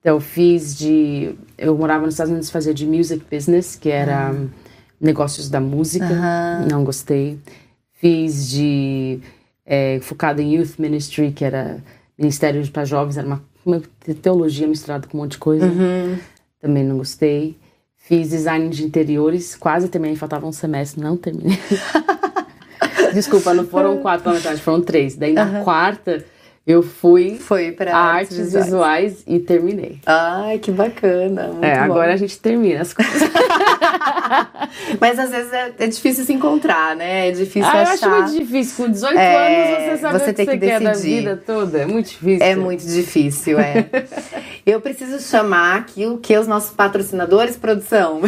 [0.00, 1.34] Então, eu fiz de.
[1.56, 4.34] Eu morava nos Estados Unidos, fazia de music business, que era
[5.00, 6.04] negócios da música.
[6.04, 6.66] Aham.
[6.70, 7.38] Não gostei.
[7.94, 9.18] Fiz de.
[9.64, 11.78] É, focado em youth ministry, que era
[12.18, 13.80] ministério para jovens, era uma, uma
[14.20, 15.64] teologia misturada com um monte de coisa.
[15.64, 16.18] Uhum.
[16.64, 17.58] Também não gostei.
[17.98, 21.58] Fiz design de interiores, quase terminei, faltava um semestre, não terminei.
[23.12, 25.14] Desculpa, não foram quatro pela metade, foram três.
[25.14, 26.24] Daí na quarta
[26.66, 29.22] eu fui Foi pra artes visuais.
[29.26, 29.98] e terminei.
[30.06, 31.50] Ai, que bacana.
[31.60, 31.82] É, bom.
[31.82, 33.12] agora a gente termina as coisas.
[34.98, 37.28] Mas às vezes é, é difícil se encontrar, né?
[37.28, 38.10] É difícil ah, eu acho achar.
[38.22, 38.84] muito difícil.
[38.86, 41.16] Com 18 É, anos você sabe você o que tem você que quer da decidir.
[41.16, 41.78] vida toda.
[41.78, 42.46] É muito difícil.
[42.46, 43.86] É muito difícil, é.
[44.66, 48.22] Eu preciso chamar aqui o que os nossos patrocinadores, produção.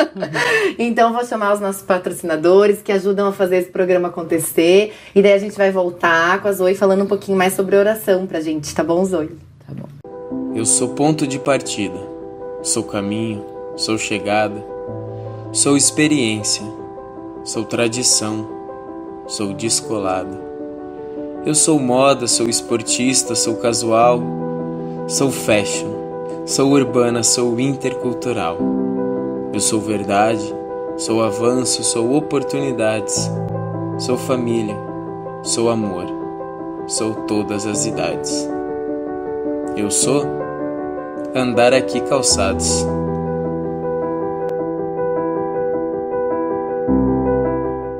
[0.78, 4.94] então vou chamar os nossos patrocinadores que ajudam a fazer esse programa acontecer.
[5.14, 8.26] E daí a gente vai voltar com a Zoe falando um pouquinho mais sobre oração
[8.26, 9.36] pra gente, tá bom, Zoe?
[9.66, 10.56] Tá bom.
[10.56, 12.00] Eu sou ponto de partida,
[12.62, 13.44] sou caminho,
[13.76, 14.64] sou chegada,
[15.52, 16.64] sou experiência,
[17.44, 18.48] sou tradição,
[19.26, 20.48] sou descolada.
[21.44, 24.47] Eu sou moda, sou esportista, sou casual,
[25.08, 25.88] sou fashion,
[26.44, 28.58] sou urbana, sou intercultural.
[29.54, 30.54] Eu sou verdade,
[30.98, 33.30] sou avanço, sou oportunidades,
[33.98, 34.76] sou família,
[35.42, 36.04] sou amor,
[36.86, 38.46] sou todas as idades.
[39.74, 40.26] Eu sou
[41.34, 42.86] andar aqui calçados.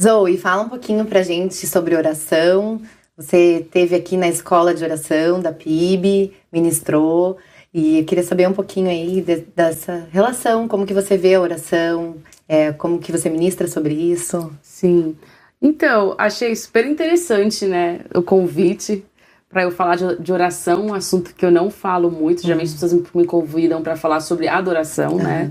[0.00, 2.80] Zoe, fala um pouquinho pra gente sobre oração.
[3.16, 7.36] Você teve aqui na escola de oração da PIB, ministrou,
[7.72, 11.40] e eu queria saber um pouquinho aí de- dessa relação, como que você vê a
[11.40, 12.16] oração,
[12.48, 14.50] é, como que você ministra sobre isso.
[14.62, 15.14] Sim.
[15.60, 19.04] Então, achei super interessante, né, o convite
[19.50, 22.40] para eu falar de, de oração, um assunto que eu não falo muito.
[22.42, 25.50] Geralmente as pessoas me, me convidam para falar sobre adoração, né?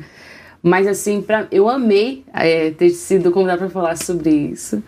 [0.62, 4.84] Mas assim, pra, eu amei é, ter sido convidada para falar sobre isso.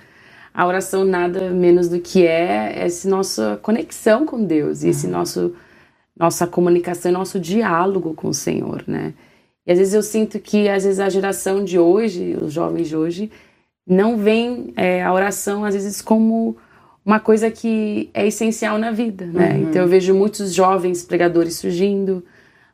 [0.53, 5.53] A oração nada menos do que é essa nossa conexão com Deus e esse nosso
[6.17, 9.13] nossa comunicação, nosso diálogo com o Senhor, né?
[9.65, 12.95] E às vezes eu sinto que às vezes a geração de hoje, os jovens de
[12.95, 13.31] hoje,
[13.87, 16.57] não veem é, a oração às vezes como
[17.03, 19.57] uma coisa que é essencial na vida, né?
[19.61, 22.23] Então eu vejo muitos jovens pregadores surgindo,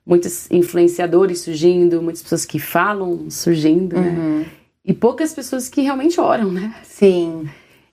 [0.08, 4.45] muitos influenciadores surgindo, muitas pessoas que falam surgindo, né?
[4.86, 6.74] E poucas pessoas que realmente oram, né?
[6.84, 7.45] Sim,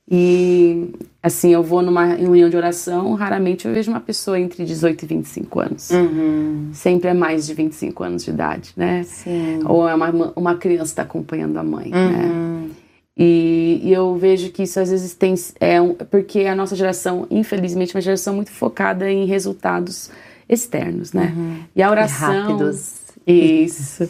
[0.09, 0.91] E
[1.23, 5.07] assim, eu vou numa reunião de oração, raramente eu vejo uma pessoa entre 18 e
[5.07, 5.91] 25 anos.
[5.91, 9.03] uhum, Sempre é mais de 25 anos de idade, né?
[9.03, 9.61] sim.
[9.65, 12.31] Ou é uma, uma criança que está acompanhando a mãe, né?
[12.33, 12.71] Uhum.
[13.17, 15.35] E, e eu vejo que isso às vezes tem.
[15.61, 15.79] É
[16.11, 20.11] porque a nossa geração, infelizmente, é uma geração muito focada em resultados
[20.49, 21.33] externos, né?
[21.37, 21.59] Uhum.
[21.75, 22.33] E a oração.
[22.33, 23.03] E rápidos.
[23.27, 24.09] Isso.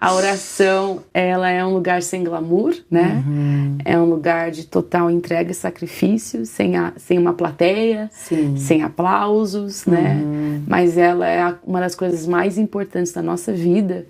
[0.00, 3.20] A oração, ela é um lugar sem glamour, né?
[3.26, 3.78] Uhum.
[3.84, 8.56] É um lugar de total entrega e sacrifício, sem, a, sem uma plateia, Sim.
[8.56, 10.22] sem aplausos, né?
[10.22, 10.62] Uhum.
[10.68, 14.06] Mas ela é uma das coisas mais importantes da nossa vida,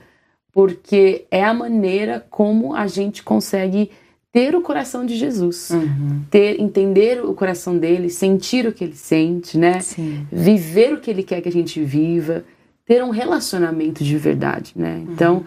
[0.52, 3.90] porque é a maneira como a gente consegue
[4.32, 6.22] ter o coração de Jesus, uhum.
[6.30, 9.80] ter, entender o coração dele, sentir o que ele sente, né?
[9.80, 10.26] Sim.
[10.30, 12.44] Viver o que ele quer que a gente viva,
[12.84, 15.02] ter um relacionamento de verdade, né?
[15.08, 15.44] Então, uhum.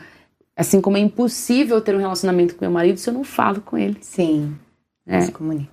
[0.55, 3.77] assim como é impossível ter um relacionamento com meu marido se eu não falo com
[3.77, 3.97] ele.
[4.01, 4.55] Sim.
[5.07, 5.19] É,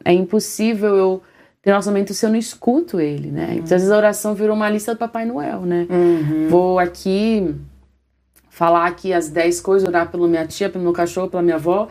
[0.05, 1.23] é impossível eu
[1.63, 3.53] ter um relacionamento se eu não escuto ele, né?
[3.53, 5.87] Então, às vezes a oração virou uma lista do Papai Noel, né?
[5.91, 6.49] Uhum.
[6.49, 7.55] Vou aqui
[8.51, 11.89] falar aqui as 10 coisas, orar pela minha tia, pelo meu cachorro, pela minha avó,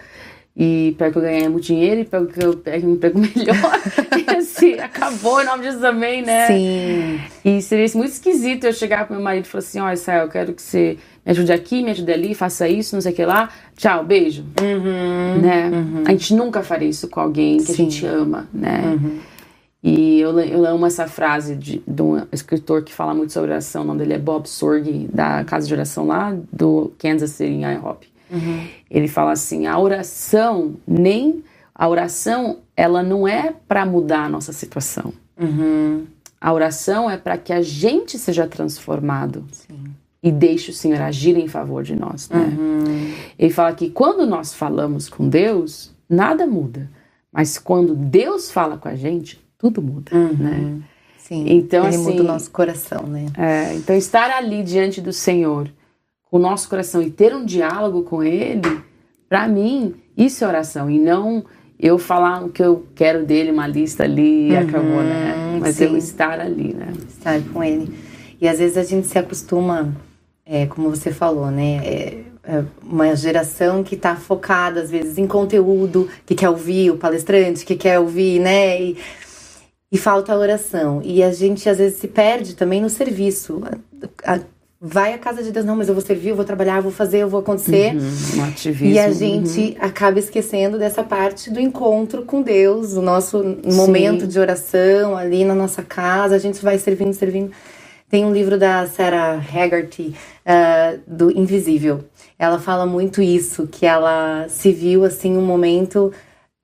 [0.59, 3.79] e para que eu ganhe muito dinheiro e para que eu pegue um emprego melhor.
[4.17, 6.47] e assim, acabou em nome Jesus também, né?
[6.47, 7.19] Sim.
[7.45, 10.29] E seria muito esquisito eu chegar pro meu marido e falar assim: ó, Israel, eu
[10.29, 13.23] quero que você me ajude aqui, me ajude ali, faça isso, não sei o que
[13.23, 13.49] lá.
[13.75, 14.45] Tchau, beijo.
[14.59, 15.69] Uhum, né?
[15.71, 16.03] Uhum.
[16.07, 17.73] A gente nunca faria isso com alguém que Sim.
[17.73, 18.81] a gente ama, né?
[18.83, 19.19] Uhum.
[19.83, 23.83] E eu, eu amo essa frase de, de, um escritor que fala muito sobre oração,
[23.83, 27.63] o nome dele é Bob Sorge, da casa de oração lá do Kansas City, em
[27.63, 28.16] IHOP.
[28.29, 28.67] Uhum.
[28.89, 31.43] Ele fala assim: a oração nem
[31.77, 35.13] a oração ela não é para mudar a nossa situação.
[35.39, 36.07] Uhum.
[36.41, 39.83] A oração é para que a gente seja transformado Sim.
[40.21, 42.29] e deixe o Senhor agir em favor de nós.
[42.29, 42.39] Né?
[42.39, 43.13] Uhum.
[43.37, 46.89] Ele fala que quando nós falamos com Deus, nada muda.
[47.31, 50.15] Mas quando Deus fala com a gente, tudo muda.
[50.15, 50.33] Uhum.
[50.33, 50.81] Né?
[51.17, 53.25] Sim, então, ele assim, muda o nosso coração, né?
[53.37, 55.69] É, então, estar ali diante do Senhor
[56.29, 58.81] com o nosso coração e ter um diálogo com Ele,
[59.29, 60.89] para mim, isso é oração.
[60.89, 61.45] E não
[61.79, 65.57] eu falar o que eu quero dele, uma lista ali e uhum, acabou, né?
[65.59, 65.85] Mas sim.
[65.85, 66.91] eu estar ali, né?
[67.07, 67.93] Estar com Ele.
[68.41, 69.95] E às vezes a gente se acostuma,
[70.45, 71.77] é, como você falou, né?
[71.85, 76.97] É, é uma geração que está focada, às vezes, em conteúdo, que quer ouvir o
[76.97, 78.81] palestrante, que quer ouvir, né?
[78.81, 78.97] E,
[79.91, 81.01] e falta a oração.
[81.03, 83.61] E a gente, às vezes, se perde também no serviço.
[84.23, 84.39] A,
[84.79, 86.91] vai à casa de Deus, não, mas eu vou servir, eu vou trabalhar, eu vou
[86.91, 87.95] fazer, eu vou acontecer.
[87.95, 88.93] Uhum, um ativismo.
[88.93, 89.75] E a gente uhum.
[89.79, 94.27] acaba esquecendo dessa parte do encontro com Deus, o nosso momento Sim.
[94.27, 97.51] de oração ali na nossa casa, a gente vai servindo, servindo.
[98.09, 100.15] Tem um livro da Sarah Haggerty,
[100.45, 102.05] uh, do Invisível.
[102.39, 106.13] Ela fala muito isso, que ela se viu assim um momento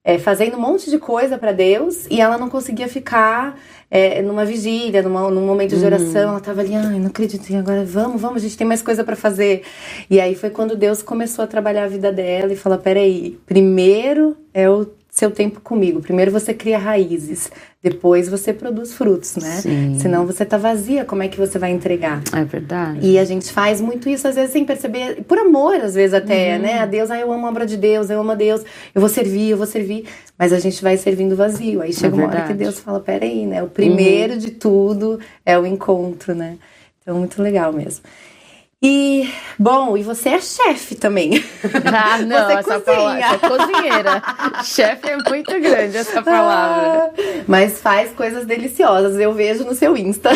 [0.03, 3.57] é, fazendo um monte de coisa para Deus e ela não conseguia ficar
[3.93, 6.23] é, numa vigília, numa, num momento de oração.
[6.23, 6.29] Uhum.
[6.29, 9.15] Ela tava ali, ai, não acredito, agora vamos, vamos, a gente tem mais coisa para
[9.15, 9.61] fazer.
[10.09, 14.35] E aí foi quando Deus começou a trabalhar a vida dela e falou: peraí, primeiro
[14.51, 16.01] é o seu tempo comigo.
[16.01, 17.51] Primeiro você cria raízes,
[17.83, 19.57] depois você produz frutos, né?
[19.57, 19.99] Sim.
[19.99, 22.23] Senão você tá vazia, como é que você vai entregar?
[22.33, 22.99] É verdade.
[23.01, 26.55] E a gente faz muito isso, às vezes, sem perceber, por amor, às vezes até,
[26.55, 26.61] uhum.
[26.61, 26.79] né?
[26.79, 28.63] A Deus, ah, eu amo a obra de Deus, eu amo a Deus,
[28.95, 30.05] eu vou servir, eu vou servir.
[30.39, 31.81] Mas a gente vai servindo vazio.
[31.81, 33.61] Aí chega é uma hora que Deus fala, peraí, né?
[33.61, 34.39] O primeiro uhum.
[34.39, 36.55] de tudo é o encontro, né?
[37.01, 38.01] Então, muito legal mesmo.
[38.85, 41.41] E, bom, e você é chefe também.
[41.85, 44.23] Ah, não, você essa palavra, é cozinheira.
[44.65, 47.13] chefe é muito grande essa palavra.
[47.17, 50.31] Ah, mas faz coisas deliciosas, eu vejo no seu Insta.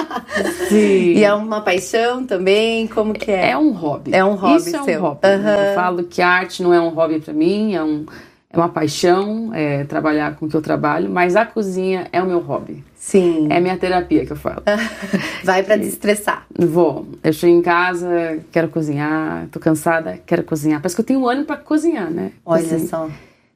[0.70, 1.12] Sim.
[1.12, 3.50] E é uma paixão também, como que é?
[3.50, 4.14] É um hobby.
[4.14, 4.94] É um hobby Isso seu.
[4.94, 5.28] é um hobby.
[5.28, 5.48] Uhum.
[5.50, 8.06] Eu falo que a arte não é um hobby para mim, é um
[8.52, 12.26] é uma paixão é, trabalhar com o que eu trabalho, mas a cozinha é o
[12.26, 12.84] meu hobby.
[12.94, 13.48] Sim.
[13.50, 14.62] É minha terapia que eu falo.
[15.42, 16.46] Vai para desestressar.
[16.56, 17.06] Vou.
[17.24, 20.80] Eu chego em casa, quero cozinhar, tô cansada, quero cozinhar.
[20.80, 22.32] Parece que eu tenho um ano para cozinhar, né?
[22.44, 23.08] Olha assim, só.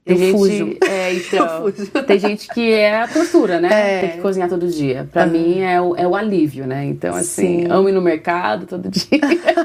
[0.06, 0.76] Tem eu gente, fujo.
[0.88, 1.72] É, então.
[2.06, 3.68] Tem gente que é a tortura, né?
[3.72, 4.00] É.
[4.02, 5.08] Tem que cozinhar todo dia.
[5.12, 5.30] Pra uhum.
[5.32, 6.84] mim é o, é o alívio, né?
[6.84, 7.66] Então, assim, Sim.
[7.68, 9.20] amo ir no mercado todo dia.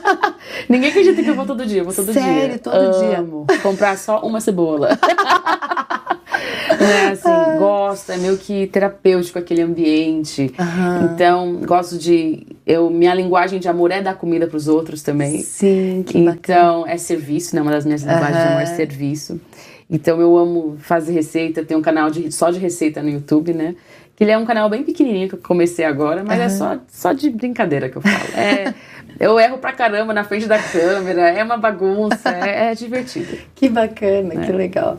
[0.67, 2.27] Ninguém acredita que eu vou todo dia, eu vou todo Sério?
[2.27, 2.41] dia.
[2.41, 3.45] Sério, todo amo.
[3.47, 3.59] dia.
[3.59, 4.97] Comprar só uma cebola.
[6.79, 7.55] né, assim, ah.
[7.59, 10.51] gosto, é meio que terapêutico aquele ambiente.
[11.03, 12.47] Então, gosto de.
[12.65, 15.41] Eu, minha linguagem de amor é dar comida para os outros também.
[15.41, 16.93] Sim, que Então, bacana.
[16.93, 17.61] é serviço, né?
[17.61, 19.39] Uma das minhas linguagens de amor é serviço.
[19.91, 23.75] Então eu amo fazer receita, tem um canal de, só de receita no YouTube, né?
[24.15, 26.45] Que ele é um canal bem pequenininho que eu comecei agora, mas uhum.
[26.45, 28.39] é só, só de brincadeira que eu falo.
[28.39, 28.73] É,
[29.19, 33.37] eu erro pra caramba na frente da câmera, é uma bagunça, é, é divertido.
[33.61, 34.45] Que bacana, é.
[34.45, 34.97] que legal.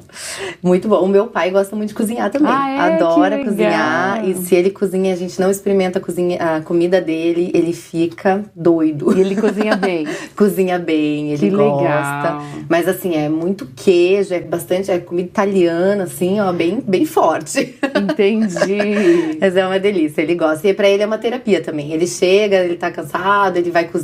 [0.62, 1.02] Muito bom.
[1.02, 2.52] O meu pai gosta muito de cozinhar também.
[2.52, 2.78] Ah, é?
[2.94, 4.24] Adora cozinhar.
[4.24, 8.44] E se ele cozinha, a gente não experimenta a, cozinha, a comida dele, ele fica
[8.54, 9.18] doido.
[9.18, 10.06] E ele cozinha bem.
[10.36, 11.72] cozinha bem, ele que gosta.
[11.72, 12.42] Legal.
[12.68, 17.76] Mas assim, é muito queijo, é bastante, é comida italiana, assim, ó, bem, bem forte.
[17.96, 19.38] Entendi.
[19.40, 20.68] Mas é uma delícia, ele gosta.
[20.68, 21.92] E pra ele é uma terapia também.
[21.92, 24.01] Ele chega, ele tá cansado, ele vai cozinhar,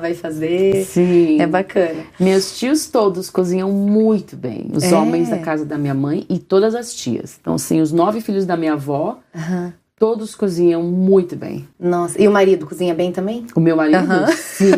[0.00, 0.84] vai fazer.
[0.84, 1.40] Sim.
[1.40, 2.04] É bacana.
[2.18, 4.70] Meus tios todos cozinham muito bem.
[4.74, 4.94] Os É.
[4.94, 7.38] homens da casa da minha mãe e todas as tias.
[7.40, 9.72] Então, assim, os nove filhos da minha avó, Aham.
[9.98, 11.68] todos cozinham muito bem.
[11.78, 13.46] Nossa, e o marido cozinha bem também?
[13.54, 14.26] O meu marido, Aham.
[14.32, 14.72] sim.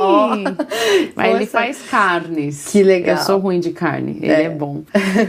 [0.00, 0.30] Ó.
[1.14, 2.66] Mas ele faz carnes.
[2.70, 3.16] Que legal.
[3.16, 4.48] Eu sou ruim de carne, ele é.
[4.50, 4.82] bom.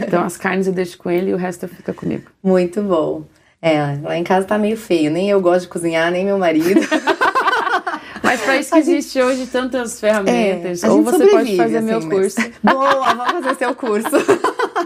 [0.06, 2.24] Então as carnes eu deixo com ele e o resto fica comigo.
[2.42, 3.22] Muito bom.
[3.62, 5.10] É, lá em casa tá meio feio.
[5.10, 6.80] Nem eu gosto de cozinhar, nem meu marido.
[8.30, 10.82] Mas para isso que existe hoje tantas ferramentas.
[10.84, 12.50] É, Ou gente você pode fazer assim, meu mas- curso.
[12.62, 14.08] Boa, vamos fazer seu curso.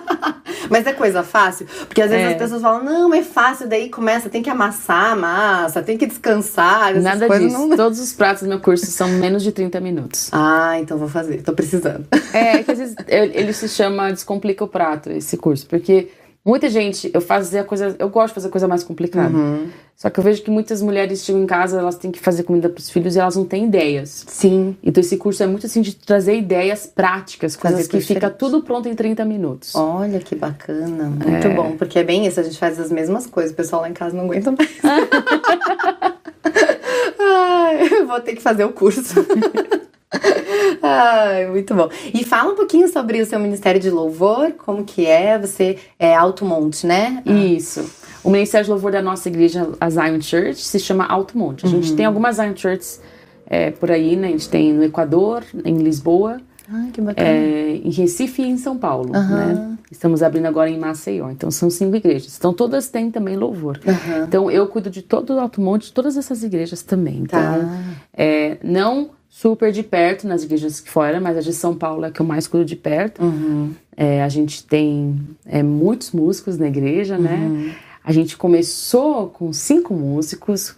[0.70, 1.66] Mas é coisa fácil?
[1.86, 2.30] Porque às vezes É.
[2.32, 6.07] as pessoas falam, não, é fácil, daí começa, tem que amassar a massa, tem que
[6.07, 6.95] descansar.
[7.01, 7.66] Nada coisas disso.
[7.68, 10.30] não- Todos os pratos do meu curso são menos de 30 minutos.
[10.32, 12.07] Ah, então vou fazer, tô precisando.
[12.32, 16.09] É, que às vezes ele se chama Descomplica o Prato, esse curso, porque
[16.45, 19.34] muita gente, eu fazia coisa, eu gosto de fazer coisa mais complicada.
[19.34, 19.68] Uhum.
[19.97, 22.68] Só que eu vejo que muitas mulheres chegam em casa, elas têm que fazer comida
[22.68, 24.24] para os filhos e elas não têm ideias.
[24.28, 24.76] Sim.
[24.82, 28.38] Então esse curso é muito assim de trazer ideias práticas, coisas Fazer que fica diferente.
[28.38, 29.74] tudo pronto em 30 minutos.
[29.74, 33.53] Olha que bacana, muito bom, porque é bem isso, a gente faz as mesmas coisas,
[33.53, 34.70] o pessoal lá em casa não aguenta mais.
[37.20, 39.24] Ai, vou ter que fazer o curso.
[40.83, 41.89] Ai, muito bom.
[42.12, 46.15] E fala um pouquinho sobre o seu Ministério de Louvor, como que é, você é
[46.15, 47.23] Alto Monte, né?
[47.27, 47.85] Isso.
[48.23, 51.67] O Ministério de Louvor da nossa igreja, a Zion Church, se chama Alto Monte.
[51.67, 51.97] A gente Uhum.
[51.97, 53.01] tem algumas Zion Churches
[53.47, 54.29] é, por aí, né?
[54.29, 56.41] A gente tem no Equador, em Lisboa,
[56.73, 57.29] Ai, que bacana.
[57.29, 59.77] é, em Recife e em São Paulo, né?
[59.91, 61.31] Estamos abrindo agora em Maceió.
[61.31, 62.37] Então são cinco igrejas.
[62.37, 63.79] Então todas têm também louvor.
[63.87, 64.25] Aham.
[64.27, 67.19] Então eu cuido de todo o Alto Monte, de todas essas igrejas também.
[67.19, 67.79] Então, Tá.
[68.17, 72.11] é, não super de perto nas igrejas que fora, mas a de São Paulo é
[72.12, 73.20] que eu mais cuido de perto.
[73.20, 73.72] Uhum.
[73.97, 77.74] É, a gente tem é, muitos músicos na igreja, né?
[78.05, 80.76] A gente começou com cinco músicos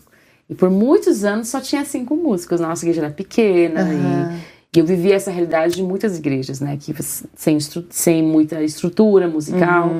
[0.48, 2.58] e por muitos anos só tinha cinco músicos.
[2.58, 6.78] Nossa igreja era pequena e, e eu vivi essa realidade de muitas igrejas, né?
[6.80, 7.58] Que sem,
[7.90, 9.90] sem muita estrutura musical.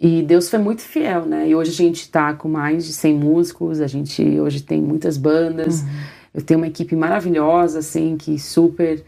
[0.00, 1.50] E Deus foi muito fiel, né?
[1.50, 5.18] E hoje a gente tá com mais de 100 músicos, a gente hoje tem muitas
[5.18, 5.84] bandas.
[6.32, 9.02] Eu tenho uma equipe maravilhosa, assim, que super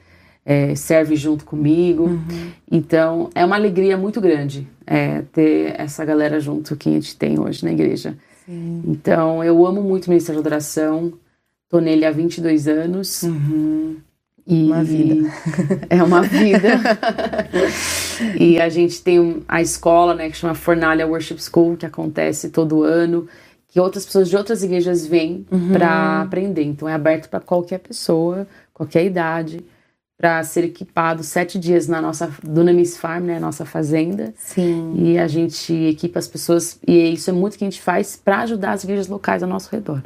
[0.44, 2.08] é, serve junto comigo.
[2.70, 7.38] Então, é uma alegria muito grande é, ter essa galera junto que a gente tem
[7.38, 8.16] hoje na igreja.
[8.86, 11.12] Então, eu amo muito o Ministério de Adoração.
[11.68, 13.22] Tô nele há 22 anos.
[14.44, 15.30] E Uma vida.
[15.88, 16.68] É uma vida.
[18.38, 22.82] e a gente tem a escola, né, que chama Fornalha Worship School, que acontece todo
[22.82, 23.28] ano,
[23.70, 26.64] que outras pessoas de outras igrejas vêm para aprender.
[26.64, 29.64] Então é aberto para qualquer pessoa, qualquer idade,
[30.18, 34.34] para ser equipado sete dias na nossa Dunamis Farm, né, nossa fazenda.
[34.36, 34.92] Sim.
[34.96, 38.40] E a gente equipa as pessoas, e isso é muito que a gente faz para
[38.40, 40.02] ajudar as igrejas locais ao nosso redor.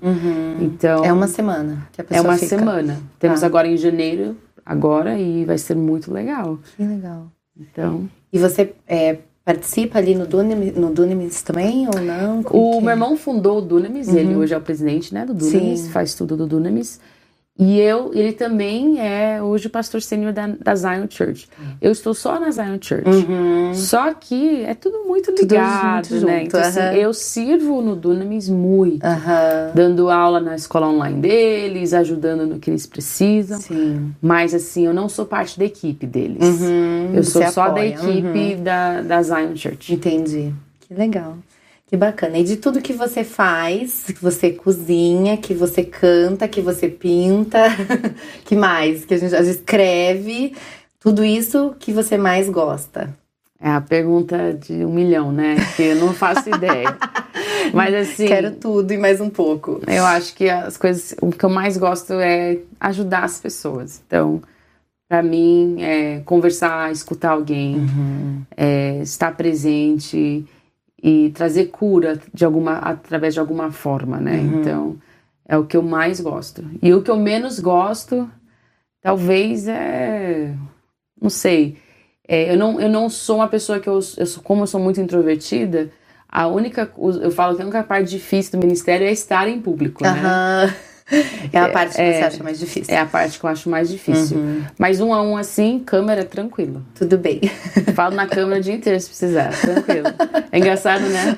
[0.60, 2.56] Então É uma semana que a é pessoa uma fica.
[2.58, 3.00] semana.
[3.18, 3.46] Temos Tá.
[3.46, 6.60] agora em janeiro, agora, e vai ser muito legal.
[6.76, 7.26] Que legal.
[7.58, 12.42] Então, E você é, participa ali no Dunamis, no Dunamis também ou não?
[12.42, 12.80] Como o que é?
[12.80, 15.90] meu irmão fundou o Dunamis, ele hoje é o presidente, né, do Dunamis, Sim.
[15.90, 16.98] faz tudo do Dunamis.
[17.56, 21.48] E eu, ele também é hoje o pastor sênior da, da Zion Church.
[21.80, 23.04] Eu estou só na Zion Church.
[23.74, 26.38] Só que é tudo muito Tudo ligado, muito né?
[26.40, 26.92] junto, Então, assim, aham.
[26.94, 29.04] eu sirvo no Dunamis muito.
[29.04, 29.70] Aham.
[29.72, 33.60] Dando aula na escola online deles, ajudando no que eles precisam.
[33.60, 34.12] Sim.
[34.20, 36.60] Mas assim, eu não sou parte da equipe deles.
[36.60, 39.94] Uhum, eu sou você só da apoia, equipe da, da Zion Church.
[39.94, 40.52] Entendi.
[40.80, 41.36] Que legal.
[41.86, 42.38] Que bacana.
[42.38, 47.60] E de tudo que você faz, que você cozinha, que você canta, que você pinta,
[48.44, 49.04] que mais?
[49.04, 50.54] Que a gente já escreve,
[50.98, 53.14] tudo isso que você mais gosta.
[53.60, 55.56] É a pergunta de um milhão, né?
[55.76, 56.96] Que eu não faço ideia.
[57.72, 59.80] Mas assim, Quero tudo e mais um pouco.
[59.86, 64.02] eu acho que as coisas, o que eu mais gosto é ajudar as pessoas.
[64.06, 64.42] Então,
[65.08, 67.86] pra mim, é conversar, escutar alguém,
[68.56, 70.44] é, estar presente
[71.04, 74.38] e trazer cura de alguma, através de alguma forma, né?
[74.40, 74.96] Então,
[75.46, 76.64] é o que eu mais gosto.
[76.82, 78.26] E o que eu menos gosto,
[79.02, 80.54] talvez é,
[81.20, 81.76] não sei.
[82.26, 84.80] É, eu, não, eu não sou uma pessoa que eu, eu sou, como eu sou
[84.80, 85.90] muito introvertida,
[86.26, 86.90] a única,
[87.20, 90.74] eu falo que a única parte difícil do ministério é estar em público, né?
[91.52, 92.94] É a parte que É, você acha mais difícil.
[92.94, 94.38] É a parte que eu acho mais difícil.
[94.78, 96.82] Mas um a um assim, câmera é tranquilo.
[96.94, 97.40] Tudo bem.
[97.94, 100.06] Falo na câmera o dia inteiro se precisar, tranquilo.
[100.50, 101.36] É engraçado, né?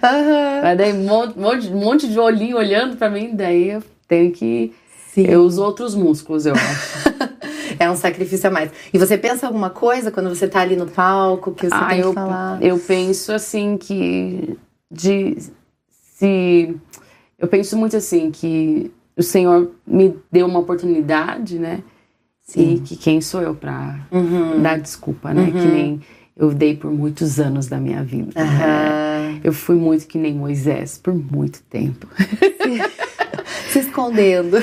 [0.62, 4.72] Mas daí um monte, monte, monte de olhinho olhando pra mim, daí eu tenho que.
[5.12, 5.26] Sim.
[5.26, 7.16] Eu uso outros músculos, eu acho.
[7.78, 8.70] É um sacrifício a mais.
[8.90, 12.00] E você pensa alguma coisa quando você tá ali no palco que você ah, tem
[12.00, 12.62] eu, que falar?
[12.62, 14.56] eu penso assim que
[14.90, 15.36] de
[15.90, 16.74] se
[17.38, 21.82] eu penso muito assim que o Senhor me deu uma oportunidade, né?
[22.42, 22.74] Sim.
[22.74, 24.60] E que quem sou eu para uhum.
[24.62, 25.42] dar desculpa, né?
[25.42, 25.52] Uhum.
[25.52, 26.00] Que nem
[26.36, 28.40] eu dei por muitos anos da minha vida.
[28.40, 28.46] Uhum.
[28.46, 29.40] Né?
[29.42, 32.06] Eu fui muito que nem Moisés por muito tempo.
[33.70, 34.60] Se escondendo.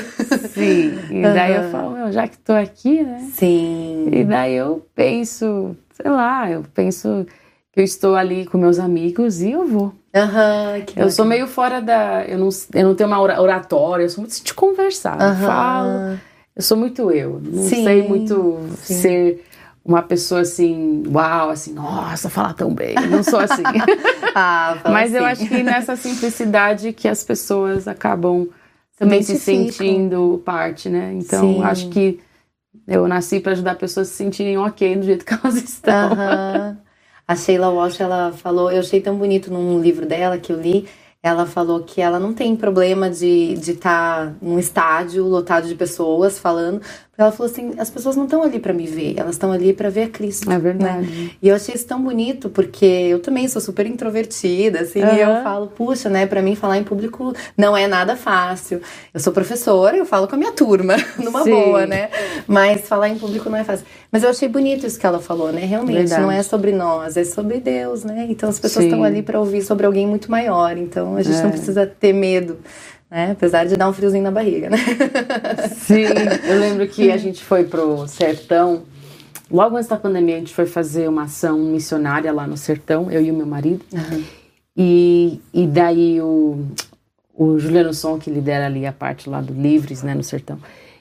[0.50, 0.94] Sim.
[1.10, 3.28] E daí eu falo, meu, já que tô aqui, né?
[3.32, 4.08] Sim.
[4.10, 7.26] E daí eu penso, sei lá, eu penso
[7.74, 9.92] que eu estou ali com meus amigos e eu vou.
[10.14, 12.24] Uhum, eu sou meio fora da.
[12.24, 15.20] Eu não, eu não tenho uma oratória, eu sou muito de conversar.
[15.20, 15.44] Uhum.
[15.44, 16.20] Falo.
[16.54, 17.40] Eu sou muito eu.
[17.42, 18.94] Não sim, sei muito sim.
[18.94, 19.44] ser
[19.84, 22.94] uma pessoa assim, uau, assim, nossa, falar tão bem.
[22.94, 23.64] Eu não sou assim.
[24.36, 25.18] ah, Mas assim.
[25.18, 28.48] eu acho que nessa simplicidade que as pessoas acabam
[28.96, 31.12] também se sentindo parte, né?
[31.14, 31.62] Então, sim.
[31.64, 32.20] acho que
[32.86, 36.10] eu nasci para ajudar pessoas a se sentirem ok do jeito que elas estão.
[36.12, 36.83] Uhum.
[37.26, 40.86] A Sheila Walsh, ela falou, eu achei tão bonito num livro dela que eu li,
[41.22, 45.74] ela falou que ela não tem problema de estar de tá num estádio lotado de
[45.74, 46.82] pessoas falando,
[47.16, 49.88] ela falou assim: as pessoas não estão ali para me ver, elas estão ali para
[49.88, 50.50] ver a Cristo.
[50.50, 51.06] É verdade.
[51.06, 51.30] Né?
[51.40, 55.14] E eu achei isso tão bonito, porque eu também sou super introvertida, assim, uhum.
[55.14, 58.80] e eu falo, puxa, né, para mim falar em público não é nada fácil.
[59.12, 61.50] Eu sou professora, eu falo com a minha turma, numa Sim.
[61.50, 62.10] boa, né?
[62.46, 63.86] Mas falar em público não é fácil.
[64.10, 65.64] Mas eu achei bonito isso que ela falou, né?
[65.64, 66.22] Realmente, verdade.
[66.22, 68.26] não é sobre nós, é sobre Deus, né?
[68.28, 71.42] Então as pessoas estão ali para ouvir sobre alguém muito maior, então a gente é.
[71.42, 72.58] não precisa ter medo
[73.10, 73.32] né?
[73.32, 74.78] Apesar de dar um friozinho na barriga, né?
[75.76, 76.02] Sim,
[76.48, 78.82] eu lembro que a gente foi pro sertão.
[79.50, 83.22] Logo antes da pandemia, a gente foi fazer uma ação missionária lá no sertão, eu
[83.22, 83.84] e o meu marido.
[83.92, 84.24] Uhum.
[84.76, 86.66] E, e daí o,
[87.32, 90.58] o Juliano Som, que lidera ali a parte lá do Livres, né, no sertão,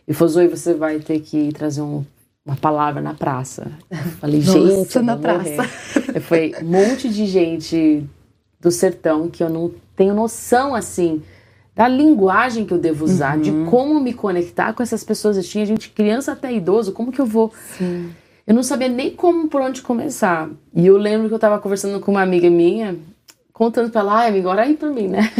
[0.08, 2.06] e falou: Zoe, você vai ter que trazer um,
[2.46, 3.72] uma palavra na praça.
[3.90, 5.64] Eu falei, gente, na praça.
[6.22, 8.06] Foi um monte de gente
[8.60, 11.24] do sertão que eu não tenho noção assim
[11.76, 13.42] da linguagem que eu devo usar, uhum.
[13.42, 15.38] de como me conectar com essas pessoas.
[15.38, 17.52] Eu tinha gente, criança até idoso, como que eu vou.
[17.78, 18.12] Sim.
[18.46, 20.50] Eu não sabia nem como por onde começar.
[20.74, 22.98] E eu lembro que eu tava conversando com uma amiga minha,
[23.52, 25.32] contando pra ela, ai, amiga, ora aí pra mim, né?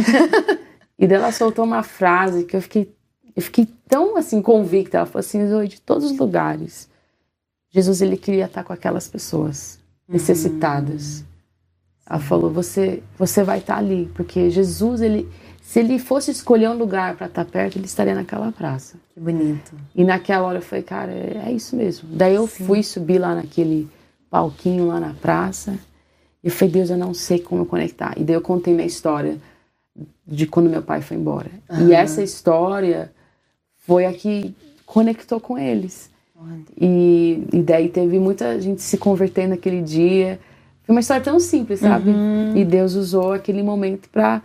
[0.98, 2.92] e daí ela soltou uma frase que eu fiquei,
[3.36, 4.98] eu fiquei tão assim convicta.
[4.98, 6.88] Ela falou assim, Zoe, de todos os lugares,
[7.70, 9.78] Jesus ele queria estar com aquelas pessoas
[10.08, 11.20] necessitadas.
[11.20, 11.24] Uhum.
[12.10, 15.28] Ela falou, você, você vai estar ali, porque Jesus ele
[15.64, 18.98] se ele fosse escolher um lugar para estar tá perto, ele estaria naquela praça.
[19.14, 19.74] Que bonito.
[19.94, 22.06] E naquela hora eu falei, cara, é, é isso mesmo.
[22.12, 22.66] Daí eu Sim.
[22.66, 23.88] fui subir lá naquele
[24.30, 25.72] palquinho lá na praça.
[26.42, 28.12] E eu falei, Deus, eu não sei como conectar.
[28.18, 29.38] E daí eu contei minha história
[30.26, 31.50] de quando meu pai foi embora.
[31.70, 31.88] Uhum.
[31.88, 33.10] E essa história
[33.78, 34.54] foi a que
[34.84, 36.10] conectou com eles.
[36.78, 40.38] E, e daí teve muita gente se convertendo naquele dia.
[40.82, 42.10] Foi uma história tão simples, sabe?
[42.10, 42.54] Uhum.
[42.54, 44.42] E Deus usou aquele momento para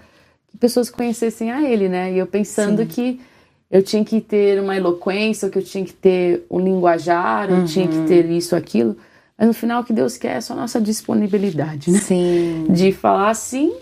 [0.49, 2.11] que pessoas conhecessem a ele, né?
[2.13, 2.87] E eu pensando Sim.
[2.87, 3.21] que
[3.69, 7.59] eu tinha que ter uma eloquência, que eu tinha que ter um linguajar, uhum.
[7.59, 8.05] eu tinha que uhum.
[8.05, 8.97] ter isso, aquilo.
[9.37, 11.99] Mas no final o que Deus quer é só a nossa disponibilidade, né?
[11.99, 12.67] Sim.
[12.69, 13.73] De falar sim,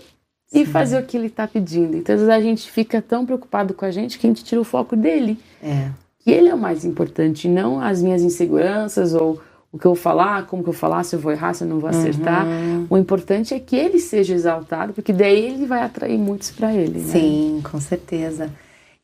[0.46, 0.60] sim.
[0.60, 1.96] e fazer o que ele está pedindo.
[1.96, 4.60] Então às vezes a gente fica tão preocupado com a gente que a gente tira
[4.60, 5.38] o foco dele.
[5.62, 5.90] É.
[6.20, 9.40] Que ele é o mais importante, não as minhas inseguranças ou
[9.72, 11.64] o que eu vou falar, como que eu vou falar, se eu vou errar, se
[11.64, 12.46] eu não vou acertar.
[12.46, 12.86] Uhum.
[12.88, 17.00] O importante é que ele seja exaltado, porque daí ele vai atrair muitos para ele.
[17.00, 17.12] Né?
[17.12, 18.50] Sim, com certeza.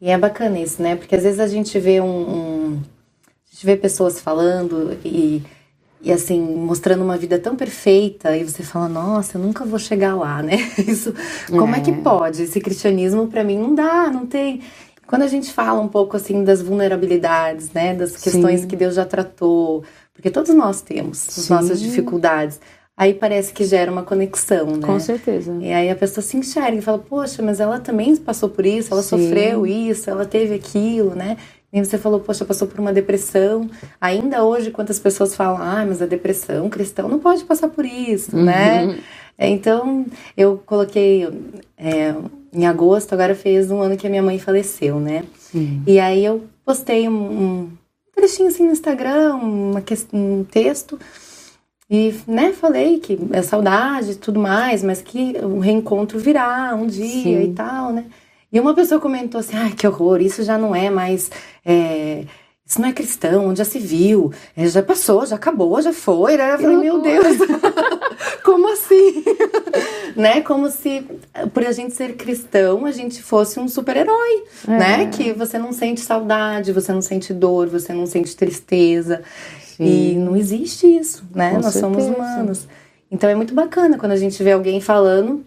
[0.00, 0.96] E é bacana isso, né?
[0.96, 2.82] Porque às vezes a gente vê um, um
[3.46, 5.42] a gente vê pessoas falando e
[6.04, 10.14] e assim, mostrando uma vida tão perfeita, e você fala, nossa, eu nunca vou chegar
[10.14, 10.56] lá, né?
[10.86, 11.14] Isso,
[11.48, 12.42] como é, é que pode?
[12.42, 14.60] Esse cristianismo para mim não dá, não tem.
[15.06, 18.66] Quando a gente fala um pouco assim das vulnerabilidades, né, das questões Sim.
[18.66, 19.82] que Deus já tratou,
[20.14, 22.60] porque todos nós temos as nossas dificuldades.
[22.96, 24.86] Aí parece que gera uma conexão, né?
[24.86, 25.52] Com certeza.
[25.60, 28.94] E aí a pessoa se enxerga e fala, poxa, mas ela também passou por isso,
[28.94, 29.18] ela Sim.
[29.18, 31.36] sofreu isso, ela teve aquilo, né?
[31.72, 33.68] E você falou, poxa, passou por uma depressão.
[34.00, 38.36] Ainda hoje, quantas pessoas falam, ah, mas a depressão, cristão não pode passar por isso,
[38.36, 38.44] uhum.
[38.44, 38.96] né?
[39.36, 40.06] Então,
[40.36, 41.28] eu coloquei
[41.76, 42.14] é,
[42.52, 45.24] em agosto, agora fez um ano que a minha mãe faleceu, né?
[45.36, 45.82] Sim.
[45.84, 47.70] E aí eu postei um, um
[48.14, 50.98] trechinho assim no Instagram, uma, um texto.
[51.90, 56.86] E, né, falei que é saudade e tudo mais, mas que o reencontro virá um
[56.86, 57.42] dia Sim.
[57.42, 58.06] e tal, né?
[58.50, 61.30] E uma pessoa comentou assim, ai, que horror, isso já não é mais...
[61.64, 62.24] É,
[62.66, 66.38] isso não é cristão, onde já se viu, é, já passou, já acabou, já foi.
[66.38, 66.54] Né?
[66.54, 67.36] Eu falei, meu Deus,
[68.42, 69.22] como assim?
[70.16, 70.40] né?
[70.40, 71.06] Como se,
[71.52, 74.70] por a gente ser cristão, a gente fosse um super-herói, é.
[74.70, 75.06] né?
[75.10, 79.22] Que você não sente saudade, você não sente dor, você não sente tristeza.
[79.76, 79.84] Sim.
[79.84, 81.50] E não existe isso, né?
[81.50, 81.80] Com Nós certeza.
[81.80, 82.68] somos humanos.
[83.10, 85.44] Então é muito bacana quando a gente vê alguém falando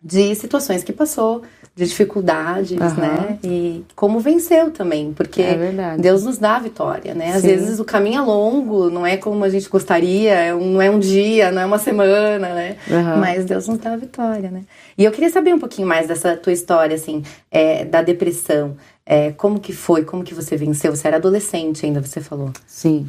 [0.00, 1.42] de situações que passou,
[1.74, 3.00] de dificuldades, uhum.
[3.00, 3.38] né?
[3.42, 3.48] E
[3.96, 7.32] como venceu também, porque é Deus nos dá a vitória, né?
[7.32, 7.48] Às Sim.
[7.48, 10.98] vezes o caminho é longo, não é como a gente gostaria, é não é um
[10.98, 12.76] dia, não é uma semana, né?
[12.88, 13.20] Uhum.
[13.20, 14.64] Mas Deus nos dá a vitória, né?
[14.96, 18.76] E eu queria saber um pouquinho mais dessa tua história, assim, é, da depressão.
[19.06, 20.04] É, como que foi?
[20.04, 20.94] Como que você venceu?
[20.94, 22.50] Você era adolescente ainda, você falou.
[22.66, 23.08] Sim.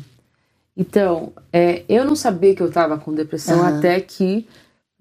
[0.76, 3.78] Então, é, eu não sabia que eu estava com depressão uhum.
[3.78, 4.46] até que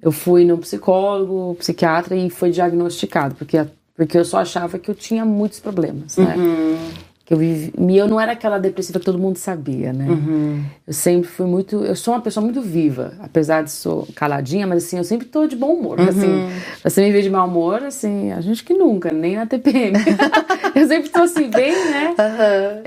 [0.01, 3.57] eu fui no psicólogo, psiquiatra e foi diagnosticado, porque,
[3.97, 6.35] porque eu só achava que eu tinha muitos problemas, né?
[6.37, 6.77] Uhum.
[7.25, 10.07] Que eu vivi, e eu não era aquela depressiva que todo mundo sabia, né?
[10.07, 10.63] Uhum.
[10.87, 14.85] Eu sempre fui muito, eu sou uma pessoa muito viva, apesar de sou caladinha, mas
[14.85, 16.09] assim, eu sempre tô de bom humor, uhum.
[16.09, 16.51] assim,
[16.83, 19.97] você me vê de mau humor, assim, a gente que nunca, nem na TPM.
[20.75, 22.15] eu sempre tô assim bem, né?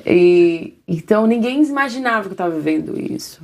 [0.06, 3.42] E então ninguém imaginava que eu tava vivendo isso.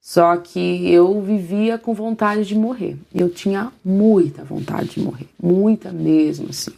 [0.00, 2.96] Só que eu vivia com vontade de morrer.
[3.14, 6.72] Eu tinha muita vontade de morrer, muita mesmo, assim.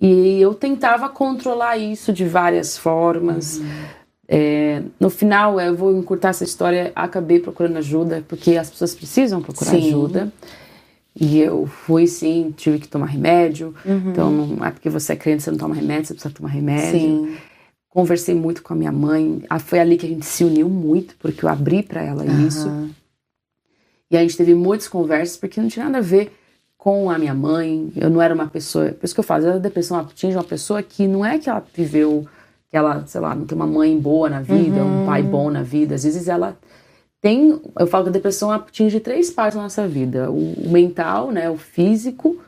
[0.00, 3.58] E eu tentava controlar isso de várias formas.
[3.58, 3.66] Uhum.
[4.28, 9.42] É, no final, eu vou encurtar essa história, acabei procurando ajuda, porque as pessoas precisam
[9.42, 9.88] procurar sim.
[9.88, 10.32] ajuda.
[11.20, 13.74] E eu fui sim, tive que tomar remédio.
[13.84, 14.10] Uhum.
[14.10, 17.00] Então, não é porque você é crente, você não toma remédio, você precisa tomar remédio.
[17.00, 17.36] Sim.
[17.88, 19.42] Conversei muito com a minha mãe.
[19.50, 22.46] Ah, foi ali que a gente se uniu muito, porque eu abri para ela uhum.
[22.46, 22.70] isso.
[24.08, 26.37] E a gente teve muitas conversas, porque não tinha nada a ver
[26.78, 27.92] com a minha mãe.
[27.96, 28.92] Eu não era uma pessoa.
[28.92, 31.62] Por isso que eu falo, a depressão atinge uma pessoa que não é que ela
[31.74, 32.26] viveu,
[32.70, 35.02] que ela, sei lá, não tem uma mãe boa na vida, uhum.
[35.02, 35.96] um pai bom na vida.
[35.96, 36.56] Às vezes ela
[37.20, 37.60] tem.
[37.78, 41.50] Eu falo que a depressão atinge três partes da nossa vida: o, o mental, né,
[41.50, 42.40] o físico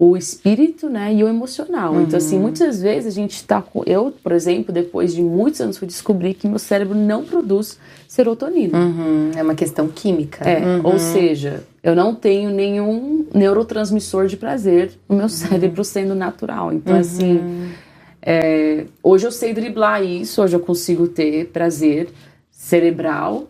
[0.00, 1.94] o espírito, né, e o emocional.
[1.94, 2.02] Uhum.
[2.02, 2.42] Então, assim, uhum.
[2.42, 3.82] muitas vezes a gente tá com.
[3.84, 8.78] Eu, por exemplo, depois de muitos anos, fui descobrir que meu cérebro não produz serotonina.
[8.78, 9.32] Uhum.
[9.34, 10.48] É uma questão química.
[10.48, 10.80] É, uhum.
[10.84, 15.28] ou seja, eu não tenho nenhum neurotransmissor de prazer no meu uhum.
[15.28, 16.72] cérebro sendo natural.
[16.72, 17.00] Então, uhum.
[17.00, 17.70] assim,
[18.22, 22.08] é, hoje eu sei driblar isso, hoje eu consigo ter prazer
[22.52, 23.48] cerebral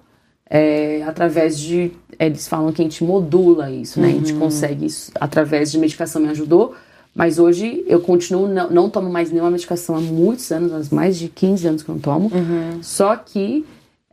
[0.51, 1.93] é, através de.
[2.19, 4.09] Eles falam que a gente modula isso, né?
[4.09, 4.13] Uhum.
[4.13, 4.39] A gente uhum.
[4.41, 6.75] consegue isso através de medicação, me ajudou.
[7.15, 11.19] Mas hoje eu continuo, não, não tomo mais nenhuma medicação há muitos anos, há mais
[11.19, 12.31] de 15 anos que eu não tomo.
[12.33, 12.83] Uhum.
[12.83, 13.65] Só que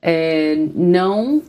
[0.02, 1.42] é, não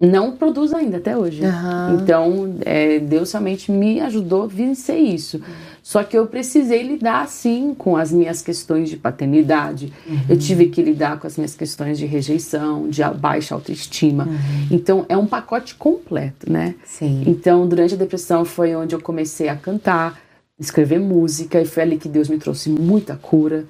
[0.00, 1.42] não produz ainda até hoje.
[1.42, 1.94] Uhum.
[2.00, 5.40] Então, é, Deus realmente me ajudou a vencer isso.
[5.88, 9.90] Só que eu precisei lidar, sim, com as minhas questões de paternidade.
[10.06, 10.20] Uhum.
[10.28, 14.24] Eu tive que lidar com as minhas questões de rejeição, de baixa autoestima.
[14.24, 14.68] Uhum.
[14.70, 16.74] Então, é um pacote completo, né?
[16.84, 17.24] Sim.
[17.26, 20.20] Então, durante a depressão foi onde eu comecei a cantar,
[20.60, 23.64] escrever música, e foi ali que Deus me trouxe muita cura.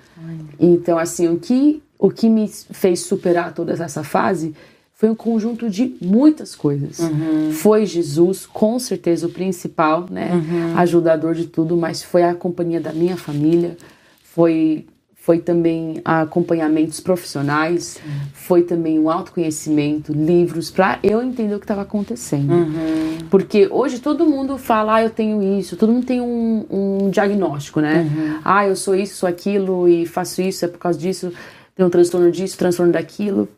[0.59, 4.57] Então, assim, o que, o que me fez superar toda essa fase
[4.99, 6.99] foi um conjunto de muitas coisas.
[6.99, 7.53] Uhum.
[7.53, 10.29] Foi Jesus, com certeza, o principal, né?
[10.33, 10.77] Uhum.
[10.77, 13.77] Ajudador de tudo, mas foi a companhia da minha família,
[14.25, 18.13] foi, foi também acompanhamentos profissionais, uhum.
[18.33, 22.53] foi também um autoconhecimento, livros, para eu entender o que estava acontecendo.
[22.53, 23.19] Uhum.
[23.31, 27.81] Porque hoje todo mundo fala, ah, eu tenho isso, todo mundo tem um, um diagnóstico,
[27.81, 28.01] né?
[28.01, 28.41] Uhum.
[28.45, 31.33] Ah, eu sou isso, sou aquilo e faço isso, é por causa disso,
[31.77, 33.49] tenho um transtorno disso, transtorno daquilo.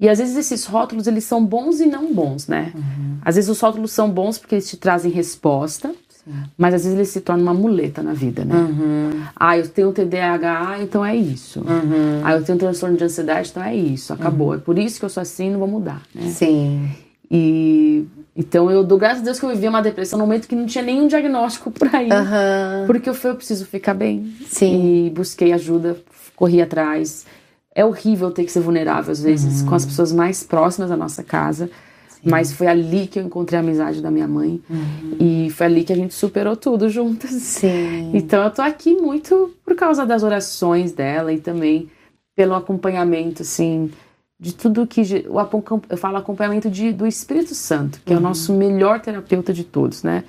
[0.00, 2.72] E às vezes esses rótulos eles são bons e não bons, né?
[2.74, 3.18] Uhum.
[3.22, 6.32] Às vezes os rótulos são bons porque eles te trazem resposta, Sim.
[6.56, 8.54] mas às vezes eles se tornam uma muleta na vida, né?
[8.54, 9.22] Uhum.
[9.36, 11.60] Ah, eu tenho TDAH, então é isso.
[11.60, 12.22] Uhum.
[12.24, 14.14] Ah, eu tenho transtorno de ansiedade, então é isso.
[14.14, 14.48] Acabou.
[14.48, 14.54] Uhum.
[14.54, 16.30] É por isso que eu sou assim, não vou mudar, né?
[16.30, 16.90] Sim.
[17.30, 20.56] E então eu dou graças a Deus que eu vivi uma depressão no momento que
[20.56, 22.10] não tinha nenhum diagnóstico por ir.
[22.10, 22.86] Uhum.
[22.86, 24.34] Porque eu fui, eu preciso ficar bem.
[24.46, 25.06] Sim.
[25.06, 25.98] E busquei ajuda,
[26.34, 27.26] corri atrás
[27.74, 29.68] é horrível ter que ser vulnerável, às vezes, uhum.
[29.68, 31.70] com as pessoas mais próximas da nossa casa.
[32.08, 32.28] Sim.
[32.28, 34.60] Mas foi ali que eu encontrei a amizade da minha mãe.
[34.68, 35.16] Uhum.
[35.18, 37.30] E foi ali que a gente superou tudo juntas.
[37.30, 38.10] Sim.
[38.12, 41.88] Então eu tô aqui muito por causa das orações dela e também
[42.36, 43.90] pelo acompanhamento, assim,
[44.38, 45.02] de tudo que.
[45.88, 48.16] eu falo acompanhamento de, do Espírito Santo, que uhum.
[48.16, 48.28] é o uhum.
[48.28, 50.24] nosso melhor terapeuta de todos, né?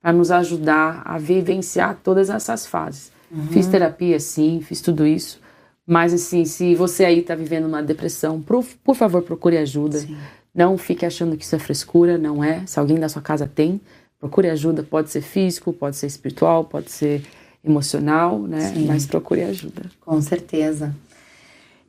[0.00, 3.12] Para nos ajudar a vivenciar todas essas fases.
[3.30, 3.48] Uhum.
[3.48, 5.40] Fiz terapia, sim, fiz tudo isso.
[5.86, 10.00] Mas assim, se você aí está vivendo uma depressão, por, por favor, procure ajuda.
[10.00, 10.16] Sim.
[10.54, 12.62] Não fique achando que isso é frescura, não é.
[12.66, 13.80] Se alguém da sua casa tem,
[14.18, 14.82] procure ajuda.
[14.82, 17.22] Pode ser físico, pode ser espiritual, pode ser
[17.64, 18.72] emocional, né?
[18.72, 18.86] Sim.
[18.86, 19.82] Mas procure ajuda.
[20.00, 20.94] Com certeza.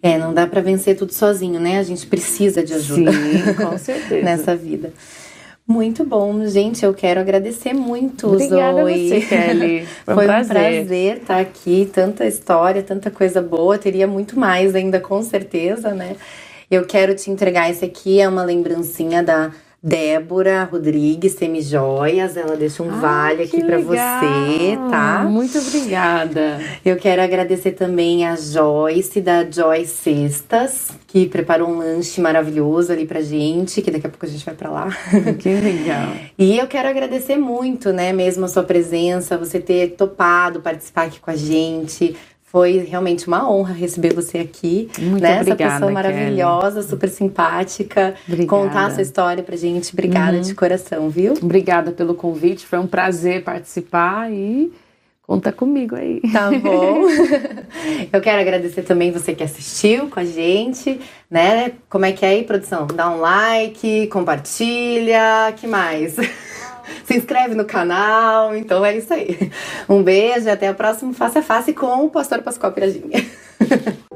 [0.02, 1.80] É, não dá para vencer tudo sozinho, né?
[1.80, 3.12] A gente precisa de ajuda.
[3.12, 4.22] Sim, com certeza.
[4.24, 4.94] nessa vida.
[5.68, 6.86] Muito bom, gente.
[6.86, 9.12] Eu quero agradecer muito, Obrigada Zoe.
[9.12, 9.86] A você, Kelly.
[10.06, 10.56] Foi, Foi um, prazer.
[10.56, 11.90] prazer estar aqui.
[11.94, 13.78] Tanta história, tanta coisa boa.
[13.78, 16.16] Teria muito mais ainda, com certeza, né?
[16.72, 19.52] Eu quero te entregar esse aqui, é uma lembrancinha da,
[19.82, 22.36] Débora Rodrigues Semijoias.
[22.36, 25.26] Ela deixa um vale aqui para você, tá?
[25.30, 26.60] Muito obrigada.
[26.84, 33.06] Eu quero agradecer também a Joyce da Joy Cestas, que preparou um lanche maravilhoso ali
[33.06, 34.88] pra gente, que daqui a pouco a gente vai para lá.
[35.38, 36.14] Que legal.
[36.38, 41.20] e eu quero agradecer muito, né, mesmo a sua presença, você ter topado participar aqui
[41.20, 42.16] com a gente
[42.48, 44.90] foi realmente uma honra receber você aqui.
[44.98, 45.42] Muito né?
[45.42, 46.90] obrigada, Essa pessoa maravilhosa, Kelly.
[46.90, 48.16] super simpática.
[48.26, 48.48] Obrigada.
[48.48, 49.92] Contar a sua história pra gente.
[49.92, 50.42] Obrigada uhum.
[50.42, 51.34] de coração, viu?
[51.34, 52.66] Obrigada pelo convite.
[52.66, 54.72] Foi um prazer participar e
[55.24, 56.22] conta comigo aí.
[56.32, 57.02] Tá bom.
[58.14, 61.74] Eu quero agradecer também você que assistiu com a gente, né?
[61.90, 62.88] Como é que é aí, produção?
[62.88, 66.16] Dá um like, compartilha, que mais?
[67.06, 68.56] se inscreve no canal.
[68.56, 69.52] Então é isso aí.
[69.88, 73.26] Um beijo e até o próximo Face a Face com o Pastor Pascoal Piradinha.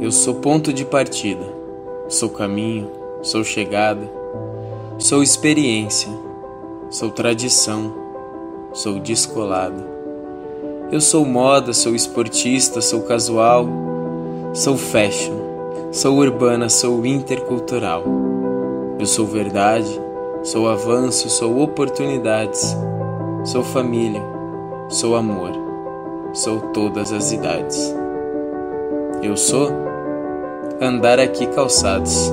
[0.00, 1.44] Eu sou ponto de partida,
[2.08, 2.90] sou caminho,
[3.22, 4.08] sou chegada,
[4.98, 6.10] sou experiência,
[6.90, 7.92] sou tradição,
[8.72, 9.82] sou descolado.
[10.92, 13.66] Eu sou moda, sou esportista, sou casual,
[14.52, 15.34] sou fashion,
[15.90, 18.04] sou urbana, sou intercultural.
[18.98, 20.00] Eu sou verdade,
[20.42, 22.76] Sou avanço, sou oportunidades,
[23.44, 24.22] sou família,
[24.88, 25.52] sou amor,
[26.32, 27.94] sou todas as idades.
[29.22, 29.70] Eu sou
[30.80, 32.32] andar aqui calçados.